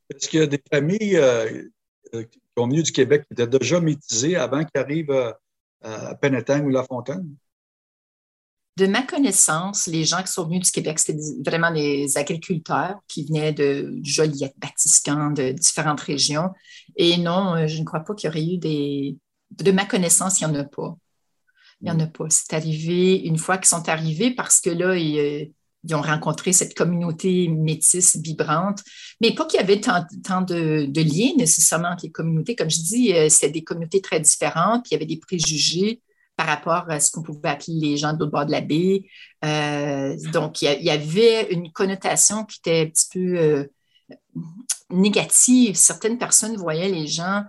Est-ce 0.09 0.27
qu'il 0.29 0.39
y 0.39 0.43
a 0.43 0.47
des 0.47 0.61
familles 0.71 1.17
euh, 1.17 1.63
euh, 2.13 2.23
qui 2.23 2.39
ont 2.57 2.67
venu 2.67 2.83
du 2.83 2.91
Québec 2.91 3.25
qui 3.27 3.33
étaient 3.33 3.57
déjà 3.57 3.79
métisées 3.79 4.35
avant 4.35 4.63
qu'ils 4.63 4.81
arrivent 4.81 5.33
à 5.81 6.15
Penetang 6.15 6.63
ou 6.63 6.69
La 6.69 6.83
Fontaine? 6.83 7.35
De 8.75 8.87
ma 8.87 9.03
connaissance, 9.03 9.85
les 9.85 10.03
gens 10.03 10.23
qui 10.23 10.31
sont 10.31 10.45
venus 10.45 10.61
du 10.61 10.71
Québec, 10.71 10.97
c'était 10.97 11.19
vraiment 11.45 11.71
des 11.71 12.17
agriculteurs 12.17 12.99
qui 13.07 13.25
venaient 13.25 13.53
de 13.53 13.99
Joliette, 14.01 14.55
Batiscan, 14.57 15.29
de 15.31 15.51
différentes 15.51 16.01
régions. 16.01 16.49
Et 16.95 17.17
non, 17.17 17.55
euh, 17.55 17.67
je 17.67 17.79
ne 17.79 17.85
crois 17.85 17.99
pas 17.99 18.15
qu'il 18.15 18.27
y 18.27 18.31
aurait 18.31 18.45
eu 18.45 18.57
des. 18.57 19.17
De 19.51 19.71
ma 19.71 19.85
connaissance, 19.85 20.41
il 20.41 20.47
n'y 20.47 20.51
en 20.51 20.59
a 20.59 20.63
pas. 20.63 20.97
Il 21.81 21.85
n'y 21.85 21.91
en 21.91 21.99
a 21.99 22.07
pas. 22.07 22.25
C'est 22.29 22.53
arrivé 22.53 23.17
une 23.17 23.37
fois 23.37 23.57
qu'ils 23.57 23.67
sont 23.67 23.87
arrivés 23.89 24.31
parce 24.31 24.59
que 24.59 24.71
là, 24.71 24.95
ils, 24.95 25.19
euh, 25.19 25.95
ont 25.95 26.01
rencontré 26.01 26.51
cette 26.51 26.73
communauté 26.73 27.49
métisse, 27.49 28.15
vibrante. 28.15 28.79
Mais 29.21 29.35
pas 29.35 29.45
qu'il 29.45 29.59
y 29.59 29.63
avait 29.63 29.81
tant, 29.81 30.01
de, 30.41 30.99
liens 30.99 31.33
nécessairement 31.37 31.89
entre 31.89 32.05
les 32.05 32.11
communautés. 32.11 32.55
Comme 32.55 32.71
je 32.71 32.81
dis, 32.81 33.13
euh, 33.13 33.29
c'était 33.29 33.51
des 33.51 33.63
communautés 33.63 34.01
très 34.01 34.19
différentes, 34.19 34.83
puis 34.83 34.91
il 34.91 34.93
y 34.93 34.95
avait 34.95 35.05
des 35.05 35.19
préjugés 35.19 36.01
par 36.35 36.47
rapport 36.47 36.89
à 36.89 36.99
ce 36.99 37.11
qu'on 37.11 37.21
pouvait 37.21 37.49
appeler 37.49 37.79
les 37.79 37.97
gens 37.97 38.13
de 38.13 38.19
l'autre 38.19 38.31
bord 38.31 38.45
de 38.45 38.51
la 38.51 38.61
baie. 38.61 39.03
Euh, 39.45 40.15
donc, 40.31 40.61
il 40.61 40.83
y, 40.83 40.89
avait 40.89 41.51
une 41.51 41.71
connotation 41.71 42.43
qui 42.45 42.59
était 42.59 42.81
un 42.81 42.89
petit 42.89 43.07
peu 43.11 43.37
euh, 43.37 43.65
négative. 44.89 45.75
Certaines 45.75 46.17
personnes 46.17 46.55
voyaient 46.55 46.89
les 46.89 47.07
gens 47.07 47.43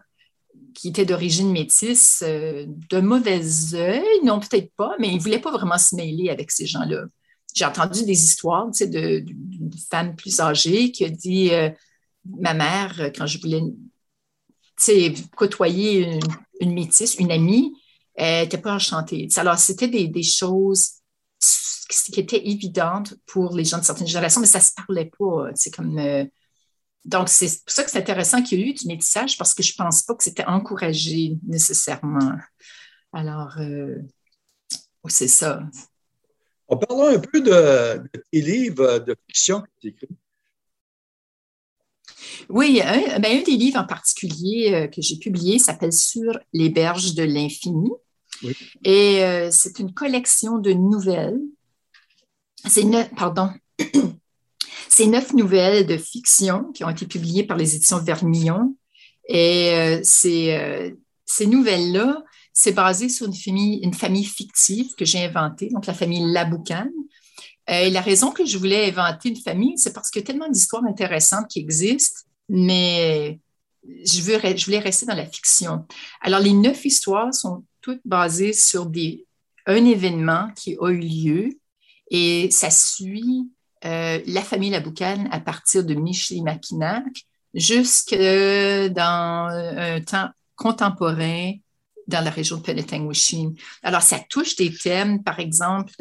qui 0.74 0.88
étaient 0.88 1.06
d'origine 1.06 1.50
métisse 1.52 2.22
euh, 2.26 2.66
de 2.68 3.00
mauvais 3.00 3.40
œil, 3.74 4.24
non 4.24 4.40
peut-être 4.40 4.72
pas, 4.76 4.94
mais 4.98 5.08
ils 5.08 5.16
ne 5.16 5.20
voulaient 5.20 5.40
pas 5.40 5.52
vraiment 5.52 5.78
se 5.78 5.94
mêler 5.94 6.28
avec 6.28 6.50
ces 6.50 6.66
gens-là. 6.66 7.04
J'ai 7.54 7.64
entendu 7.64 8.04
des 8.04 8.24
histoires 8.24 8.68
d'une 8.80 9.72
femme 9.90 10.16
plus 10.16 10.40
âgée 10.40 10.90
qui 10.90 11.04
a 11.04 11.08
dit 11.08 11.52
Ma 12.40 12.52
mère, 12.52 13.12
quand 13.16 13.26
je 13.26 13.40
voulais 13.40 13.62
côtoyer 15.36 16.02
une, 16.02 16.20
une 16.60 16.74
métisse, 16.74 17.14
une 17.14 17.30
amie, 17.30 17.72
n'était 18.18 18.58
pas 18.58 18.74
enchantée. 18.74 19.28
Alors, 19.36 19.58
c'était 19.58 19.88
des, 19.88 20.22
choses 20.22 21.00
qui 21.88 22.20
étaient 22.20 22.46
évidentes 22.48 23.14
pour 23.26 23.56
les 23.56 23.64
gens 23.64 23.78
de 23.78 23.84
certaines 23.84 24.06
générations, 24.06 24.40
mais 24.40 24.46
ça 24.46 24.58
ne 24.58 24.64
se 24.64 24.70
parlait 24.76 25.10
pas. 25.18 25.50
C'est 25.54 25.74
comme. 25.74 25.98
Euh, 25.98 26.24
donc, 27.04 27.28
c'est 27.28 27.46
pour 27.46 27.70
ça 27.70 27.84
que 27.84 27.90
c'est 27.90 27.98
intéressant 27.98 28.42
qu'il 28.42 28.58
y 28.58 28.62
ait 28.62 28.68
eu 28.70 28.72
du 28.72 28.86
métissage 28.86 29.36
parce 29.36 29.52
que 29.52 29.62
je 29.62 29.72
ne 29.72 29.84
pense 29.84 30.02
pas 30.02 30.14
que 30.14 30.24
c'était 30.24 30.46
encouragé 30.46 31.36
nécessairement. 31.46 32.32
Alors, 33.12 33.58
euh, 33.58 33.96
c'est 35.08 35.28
ça. 35.28 35.62
On 36.66 36.78
parle 36.78 37.16
un 37.16 37.18
peu 37.18 37.40
de, 37.42 38.02
tes 38.32 38.40
livres 38.40 38.98
de 39.00 39.14
fiction 39.26 39.60
que 39.60 39.68
tu 39.80 39.88
écris. 39.88 40.08
Oui, 42.48 42.80
un, 42.82 43.18
ben, 43.18 43.38
un, 43.38 43.42
des 43.42 43.56
livres 43.56 43.80
en 43.80 43.86
particulier 43.86 44.72
euh, 44.72 44.86
que 44.86 45.02
j'ai 45.02 45.16
publié 45.16 45.58
s'appelle 45.58 45.92
Sur 45.92 46.38
les 46.52 46.68
berges 46.68 47.14
de 47.14 47.22
l'infini. 47.22 47.90
Et 48.84 49.24
euh, 49.24 49.50
c'est 49.50 49.78
une 49.78 49.92
collection 49.92 50.58
de 50.58 50.72
nouvelles. 50.72 51.40
C'est 52.66 52.84
neuf, 52.84 53.08
pardon. 53.16 53.50
c'est 54.88 55.06
neuf 55.06 55.32
nouvelles 55.32 55.86
de 55.86 55.96
fiction 55.96 56.72
qui 56.72 56.84
ont 56.84 56.90
été 56.90 57.06
publiées 57.06 57.44
par 57.44 57.56
les 57.56 57.76
éditions 57.76 57.98
Vermillon. 57.98 58.76
Et 59.28 59.70
euh, 59.72 60.02
euh, 60.26 60.90
ces, 61.24 61.46
nouvelles-là, 61.46 62.22
c'est 62.52 62.72
basé 62.72 63.08
sur 63.08 63.26
une 63.26 63.34
famille, 63.34 63.80
une 63.82 63.94
famille 63.94 64.24
fictive 64.24 64.94
que 64.96 65.04
j'ai 65.04 65.24
inventée, 65.24 65.68
donc 65.70 65.86
la 65.86 65.94
famille 65.94 66.32
Laboucan. 66.32 66.88
Et 67.66 67.90
la 67.90 68.00
raison 68.00 68.30
que 68.30 68.44
je 68.44 68.58
voulais 68.58 68.90
inventer 68.90 69.30
une 69.30 69.40
famille, 69.40 69.78
c'est 69.78 69.92
parce 69.92 70.10
qu'il 70.10 70.20
y 70.20 70.24
a 70.24 70.26
tellement 70.26 70.48
d'histoires 70.48 70.84
intéressantes 70.84 71.48
qui 71.48 71.60
existent, 71.60 72.20
mais 72.48 73.40
je, 73.82 74.20
voulais 74.64 74.78
rester 74.78 75.06
dans 75.06 75.14
la 75.14 75.26
fiction. 75.26 75.86
Alors, 76.20 76.40
les 76.40 76.52
neuf 76.52 76.84
histoires 76.84 77.32
sont 77.32 77.64
toutes 77.80 78.02
basées 78.04 78.52
sur 78.52 78.86
des, 78.86 79.26
un 79.66 79.84
événement 79.84 80.50
qui 80.56 80.76
a 80.80 80.90
eu 80.90 80.98
lieu 80.98 81.48
et 82.10 82.50
ça 82.50 82.70
suit 82.70 83.50
euh, 83.84 84.20
la 84.26 84.42
famille 84.42 84.70
Laboucan 84.70 85.26
à 85.30 85.40
partir 85.40 85.84
de 85.84 85.94
Michelimackinac 85.94 87.04
jusque 87.54 88.14
dans 88.14 89.48
un 89.50 90.00
temps 90.00 90.30
contemporain 90.56 91.52
dans 92.06 92.22
la 92.22 92.30
région 92.30 92.58
de 92.58 92.62
Penetanguishene. 92.62 93.54
Alors, 93.82 94.02
ça 94.02 94.20
touche 94.28 94.56
des 94.56 94.74
thèmes, 94.74 95.22
par 95.22 95.40
exemple, 95.40 95.94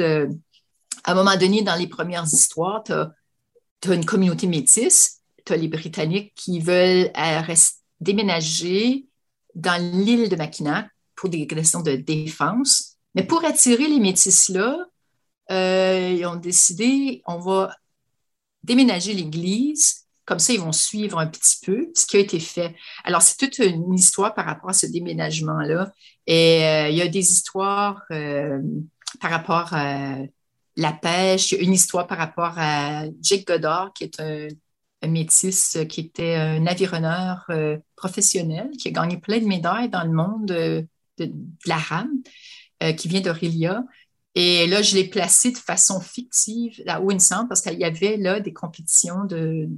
à 1.03 1.11
un 1.11 1.15
moment 1.15 1.35
donné, 1.35 1.61
dans 1.61 1.75
les 1.75 1.87
premières 1.87 2.25
histoires, 2.25 2.83
tu 2.83 2.93
as, 2.93 3.93
une 3.93 4.05
communauté 4.05 4.47
métisse, 4.47 5.21
tu 5.45 5.53
as 5.53 5.57
les 5.57 5.67
Britanniques 5.67 6.33
qui 6.35 6.59
veulent 6.59 7.11
euh, 7.17 7.55
déménager 7.99 9.07
dans 9.55 9.81
l'île 9.81 10.29
de 10.29 10.35
Mackinac 10.35 10.87
pour 11.15 11.29
des 11.29 11.47
questions 11.47 11.81
de 11.81 11.95
défense. 11.95 12.97
Mais 13.15 13.23
pour 13.23 13.43
attirer 13.45 13.87
les 13.87 13.99
métis-là, 13.99 14.85
euh, 15.51 16.15
ils 16.17 16.25
ont 16.25 16.35
décidé, 16.35 17.21
on 17.27 17.39
va 17.39 17.75
déménager 18.63 19.13
l'église, 19.13 20.05
comme 20.25 20.39
ça 20.39 20.53
ils 20.53 20.59
vont 20.59 20.71
suivre 20.71 21.19
un 21.19 21.27
petit 21.27 21.57
peu 21.65 21.91
ce 21.93 22.05
qui 22.05 22.17
a 22.17 22.19
été 22.19 22.39
fait. 22.39 22.75
Alors 23.03 23.21
c'est 23.21 23.37
toute 23.37 23.59
une 23.59 23.93
histoire 23.93 24.33
par 24.33 24.45
rapport 24.45 24.69
à 24.69 24.73
ce 24.73 24.85
déménagement-là. 24.85 25.91
Et 26.27 26.63
euh, 26.63 26.89
il 26.89 26.95
y 26.95 27.01
a 27.01 27.07
des 27.07 27.31
histoires 27.31 28.01
euh, 28.11 28.59
par 29.19 29.31
rapport 29.31 29.73
à 29.73 30.15
la 30.75 30.91
pêche, 30.91 31.51
une 31.51 31.73
histoire 31.73 32.07
par 32.07 32.17
rapport 32.17 32.53
à 32.57 33.03
Jake 33.21 33.45
Goddard, 33.45 33.93
qui 33.93 34.05
est 34.05 34.19
un, 34.19 34.47
métis 35.07 35.77
qui 35.89 35.99
était 35.99 36.35
un 36.35 36.65
avironneur 36.65 37.51
professionnel, 37.97 38.69
qui 38.79 38.87
a 38.87 38.91
gagné 38.91 39.17
plein 39.17 39.39
de 39.39 39.45
médailles 39.45 39.89
dans 39.89 40.03
le 40.03 40.11
monde 40.11 40.45
de, 40.45 40.87
de 41.17 41.31
la 41.65 41.75
rame, 41.75 42.21
qui 42.95 43.09
vient 43.09 43.19
d'Aurélia. 43.19 43.83
Et 44.35 44.65
là, 44.65 44.81
je 44.81 44.95
l'ai 44.95 45.03
placé 45.03 45.51
de 45.51 45.57
façon 45.57 45.99
fictive 45.99 46.81
me 46.85 47.19
semble, 47.19 47.47
parce 47.47 47.61
qu'il 47.61 47.77
y 47.77 47.83
avait 47.83 48.17
là 48.17 48.39
des 48.39 48.53
compétitions 48.53 49.25
de, 49.25 49.69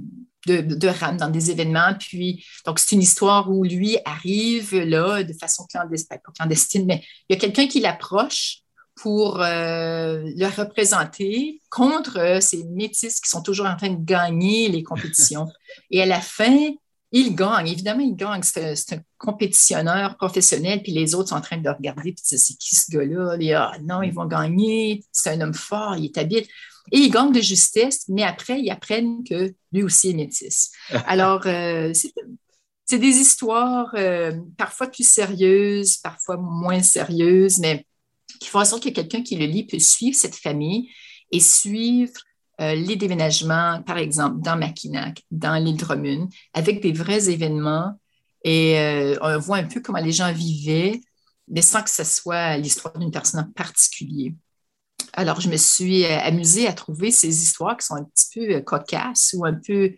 de, 0.47 0.61
de 0.61 0.87
rame 0.87 1.17
dans 1.17 1.29
des 1.29 1.51
événements. 1.51 1.93
Puis, 1.99 2.45
donc, 2.65 2.79
c'est 2.79 2.95
une 2.95 3.01
histoire 3.01 3.51
où 3.51 3.63
lui 3.63 3.97
arrive 4.05 4.75
là 4.75 5.23
de 5.23 5.33
façon 5.33 5.65
clandestine, 5.65 6.17
pas 6.23 6.31
clandestine, 6.37 6.85
mais 6.85 7.03
il 7.27 7.33
y 7.33 7.35
a 7.35 7.39
quelqu'un 7.39 7.67
qui 7.67 7.81
l'approche 7.81 8.59
pour 8.95 9.41
euh, 9.41 10.23
le 10.23 10.45
représenter 10.45 11.61
contre 11.69 12.39
ces 12.41 12.63
métis 12.63 13.19
qui 13.19 13.29
sont 13.29 13.41
toujours 13.41 13.65
en 13.65 13.75
train 13.75 13.89
de 13.89 14.03
gagner 14.03 14.69
les 14.69 14.83
compétitions. 14.91 15.47
Et 15.91 16.01
à 16.01 16.05
la 16.05 16.21
fin, 16.21 16.71
il 17.11 17.35
gagne, 17.35 17.67
évidemment, 17.67 18.01
il 18.01 18.15
gagne. 18.15 18.41
C'est 18.43 18.93
un, 18.93 19.01
compétitionneur 19.17 20.17
professionnel, 20.17 20.81
puis 20.83 20.91
les 20.91 21.15
autres 21.15 21.29
sont 21.29 21.35
en 21.35 21.41
train 21.41 21.57
de 21.57 21.63
le 21.63 21.71
regarder, 21.71 22.13
puis 22.13 22.21
c'est 22.23 22.57
qui 22.57 22.75
ce 22.75 22.91
gars-là? 22.91 23.37
Ah, 23.55 23.77
non, 23.81 24.01
ils 24.01 24.13
vont 24.13 24.25
gagner, 24.25 25.03
c'est 25.11 25.31
un 25.31 25.41
homme 25.41 25.53
fort, 25.53 25.95
il 25.95 26.05
est 26.05 26.17
habile. 26.17 26.45
Et 26.91 26.99
il 26.99 27.11
gagne 27.11 27.31
de 27.31 27.41
justesse, 27.41 28.05
mais 28.07 28.23
après, 28.23 28.61
ils 28.61 28.69
apprennent 28.69 29.23
que 29.23 29.53
lui 29.71 29.83
aussi 29.83 30.11
est 30.11 30.13
métis. 30.13 30.71
Alors, 31.07 31.41
euh, 31.47 31.91
c'est 32.85 32.99
des 32.99 33.17
histoires 33.17 33.91
euh, 33.95 34.33
parfois 34.57 34.87
plus 34.87 35.07
sérieuses, 35.09 35.97
parfois 35.97 36.37
moins 36.37 36.83
sérieuses, 36.83 37.57
mais 37.59 37.85
qui 38.45 38.51
font 38.51 38.59
en 38.59 38.65
sorte 38.65 38.83
que 38.83 38.89
quelqu'un 38.89 39.23
qui 39.23 39.35
le 39.35 39.47
lit 39.47 39.65
peut 39.65 39.79
suivre 39.79 40.15
cette 40.15 40.35
famille 40.35 40.91
et 41.31 41.39
suivre 41.39 42.13
euh, 42.61 42.75
les 42.75 42.95
déménagements, 42.95 43.81
par 43.81 43.97
exemple, 43.97 44.39
dans 44.41 44.55
Mackinac, 44.55 45.23
dans 45.31 45.55
l'île 45.55 45.77
Drummond, 45.77 46.29
avec 46.53 46.79
des 46.79 46.93
vrais 46.93 47.27
événements. 47.31 47.99
Et 48.43 48.79
euh, 48.79 49.17
on 49.21 49.39
voit 49.39 49.57
un 49.57 49.63
peu 49.63 49.81
comment 49.81 49.99
les 49.99 50.11
gens 50.11 50.31
vivaient, 50.31 51.01
mais 51.47 51.63
sans 51.63 51.81
que 51.81 51.89
ce 51.89 52.03
soit 52.03 52.57
l'histoire 52.57 52.95
d'une 52.99 53.09
personne 53.09 53.39
en 53.39 53.51
particulier. 53.51 54.35
Alors, 55.13 55.41
je 55.41 55.49
me 55.49 55.57
suis 55.57 56.05
euh, 56.05 56.19
amusée 56.19 56.67
à 56.67 56.73
trouver 56.73 57.09
ces 57.09 57.41
histoires 57.41 57.75
qui 57.75 57.87
sont 57.87 57.95
un 57.95 58.03
petit 58.03 58.27
peu 58.35 58.61
cocasses 58.61 59.33
ou 59.35 59.43
un 59.43 59.55
peu 59.55 59.95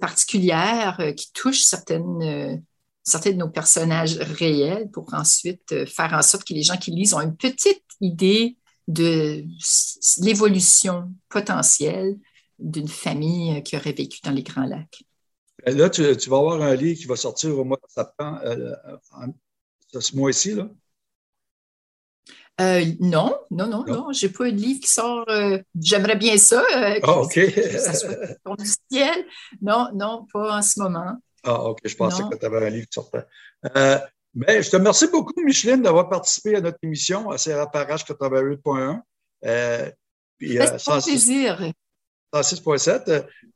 particulières, 0.00 1.12
qui 1.16 1.30
touchent 1.32 1.62
certaines, 1.62 2.62
certains 3.08 3.32
de 3.32 3.36
nos 3.36 3.48
personnages 3.48 4.16
réels 4.18 4.90
pour 4.90 5.12
ensuite 5.14 5.86
faire 5.86 6.12
en 6.12 6.22
sorte 6.22 6.44
que 6.44 6.54
les 6.54 6.62
gens 6.62 6.76
qui 6.76 6.90
lisent 6.90 7.14
ont 7.14 7.20
une 7.20 7.36
petite 7.36 7.82
idée 8.00 8.56
de 8.86 9.44
l'évolution 10.22 11.12
potentielle 11.28 12.16
d'une 12.58 12.88
famille 12.88 13.62
qui 13.62 13.76
aurait 13.76 13.92
vécu 13.92 14.20
dans 14.22 14.30
les 14.30 14.42
Grands 14.42 14.66
Lacs. 14.66 15.04
Là, 15.66 15.90
tu, 15.90 16.02
vas 16.02 16.38
avoir 16.38 16.62
un 16.62 16.74
livre 16.74 16.98
qui 16.98 17.06
va 17.06 17.16
sortir 17.16 17.56
au 17.58 17.64
mois 17.64 17.76
de 17.76 17.90
septembre, 17.90 18.40
euh, 18.44 18.74
ce 20.00 20.16
mois-ci, 20.16 20.54
là? 20.54 20.68
Euh, 22.60 22.84
non, 22.98 23.38
non, 23.52 23.68
non, 23.68 23.84
non, 23.86 24.12
J'ai 24.12 24.30
pas 24.30 24.50
de 24.50 24.56
livre 24.56 24.80
qui 24.80 24.88
sort. 24.88 25.24
Euh, 25.28 25.58
j'aimerais 25.80 26.16
bien 26.16 26.36
ça. 26.38 26.64
ah, 27.04 27.20
OK. 27.20 27.34
Que 27.34 27.78
ça 27.78 27.94
soit 27.94 28.16
du 28.58 28.64
ciel. 28.90 29.26
Non, 29.62 29.88
non, 29.94 30.26
pas 30.32 30.58
en 30.58 30.62
ce 30.62 30.80
moment. 30.80 31.18
Ah, 31.44 31.64
OK. 31.64 31.78
Je 31.84 31.96
pensais 31.96 32.22
que 32.30 32.36
tu 32.36 32.46
avais 32.46 32.66
un 32.66 32.70
livre 32.70 32.86
qui 32.86 32.94
sortait. 32.94 33.24
Ben, 34.34 34.62
je 34.62 34.70
te 34.70 34.76
remercie 34.76 35.08
beaucoup, 35.08 35.32
Micheline, 35.42 35.82
d'avoir 35.82 36.08
participé 36.08 36.56
à 36.56 36.60
notre 36.60 36.78
émission 36.82 37.30
à 37.30 37.38
CRAPARAGE 37.38 38.04
88.1. 38.04 39.00
Euh, 39.44 39.90
puis, 40.36 40.58
euh, 40.58 40.66
plaisir. 41.02 41.72
106.7. 42.32 43.08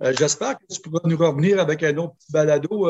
Euh, 0.02 0.12
j'espère 0.18 0.58
que 0.58 0.64
tu 0.68 0.80
pourras 0.80 1.00
nous 1.04 1.16
revenir 1.16 1.60
avec 1.60 1.82
un 1.82 1.96
autre 1.98 2.14
petit 2.14 2.32
balado 2.32 2.88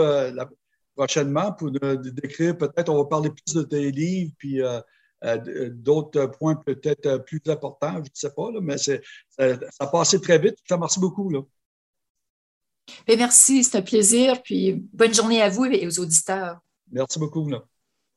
prochainement 0.95 1.53
pour 1.53 1.71
décrire, 1.71 2.57
peut-être, 2.57 2.89
on 2.89 2.99
va 2.99 3.05
parler 3.07 3.31
plus 3.31 3.55
de 3.55 3.63
tes 3.63 3.91
livres, 3.91 4.33
puis 4.39 4.61
d'autres 5.71 6.27
points 6.27 6.55
peut-être 6.55 7.19
plus 7.25 7.43
importants, 7.47 7.95
je 7.95 8.01
ne 8.01 8.07
sais 8.15 8.31
pas, 8.31 8.49
mais 8.61 8.79
ça, 8.79 8.93
a 9.81 9.87
passé 9.89 10.21
très 10.21 10.39
vite. 10.39 10.57
Je 10.63 10.69
te 10.69 10.75
remercie 10.75 11.01
beaucoup. 11.01 11.31
Là. 11.31 11.41
Ben, 13.07 13.19
merci, 13.19 13.65
c'est 13.65 13.79
un 13.79 13.83
plaisir. 13.83 14.43
Puis 14.43 14.85
bonne 14.93 15.15
journée 15.15 15.43
à 15.43 15.49
vous 15.49 15.65
et 15.65 15.87
aux 15.87 16.01
auditeurs. 16.01 16.59
Merci 16.91 17.19
beaucoup. 17.19 17.49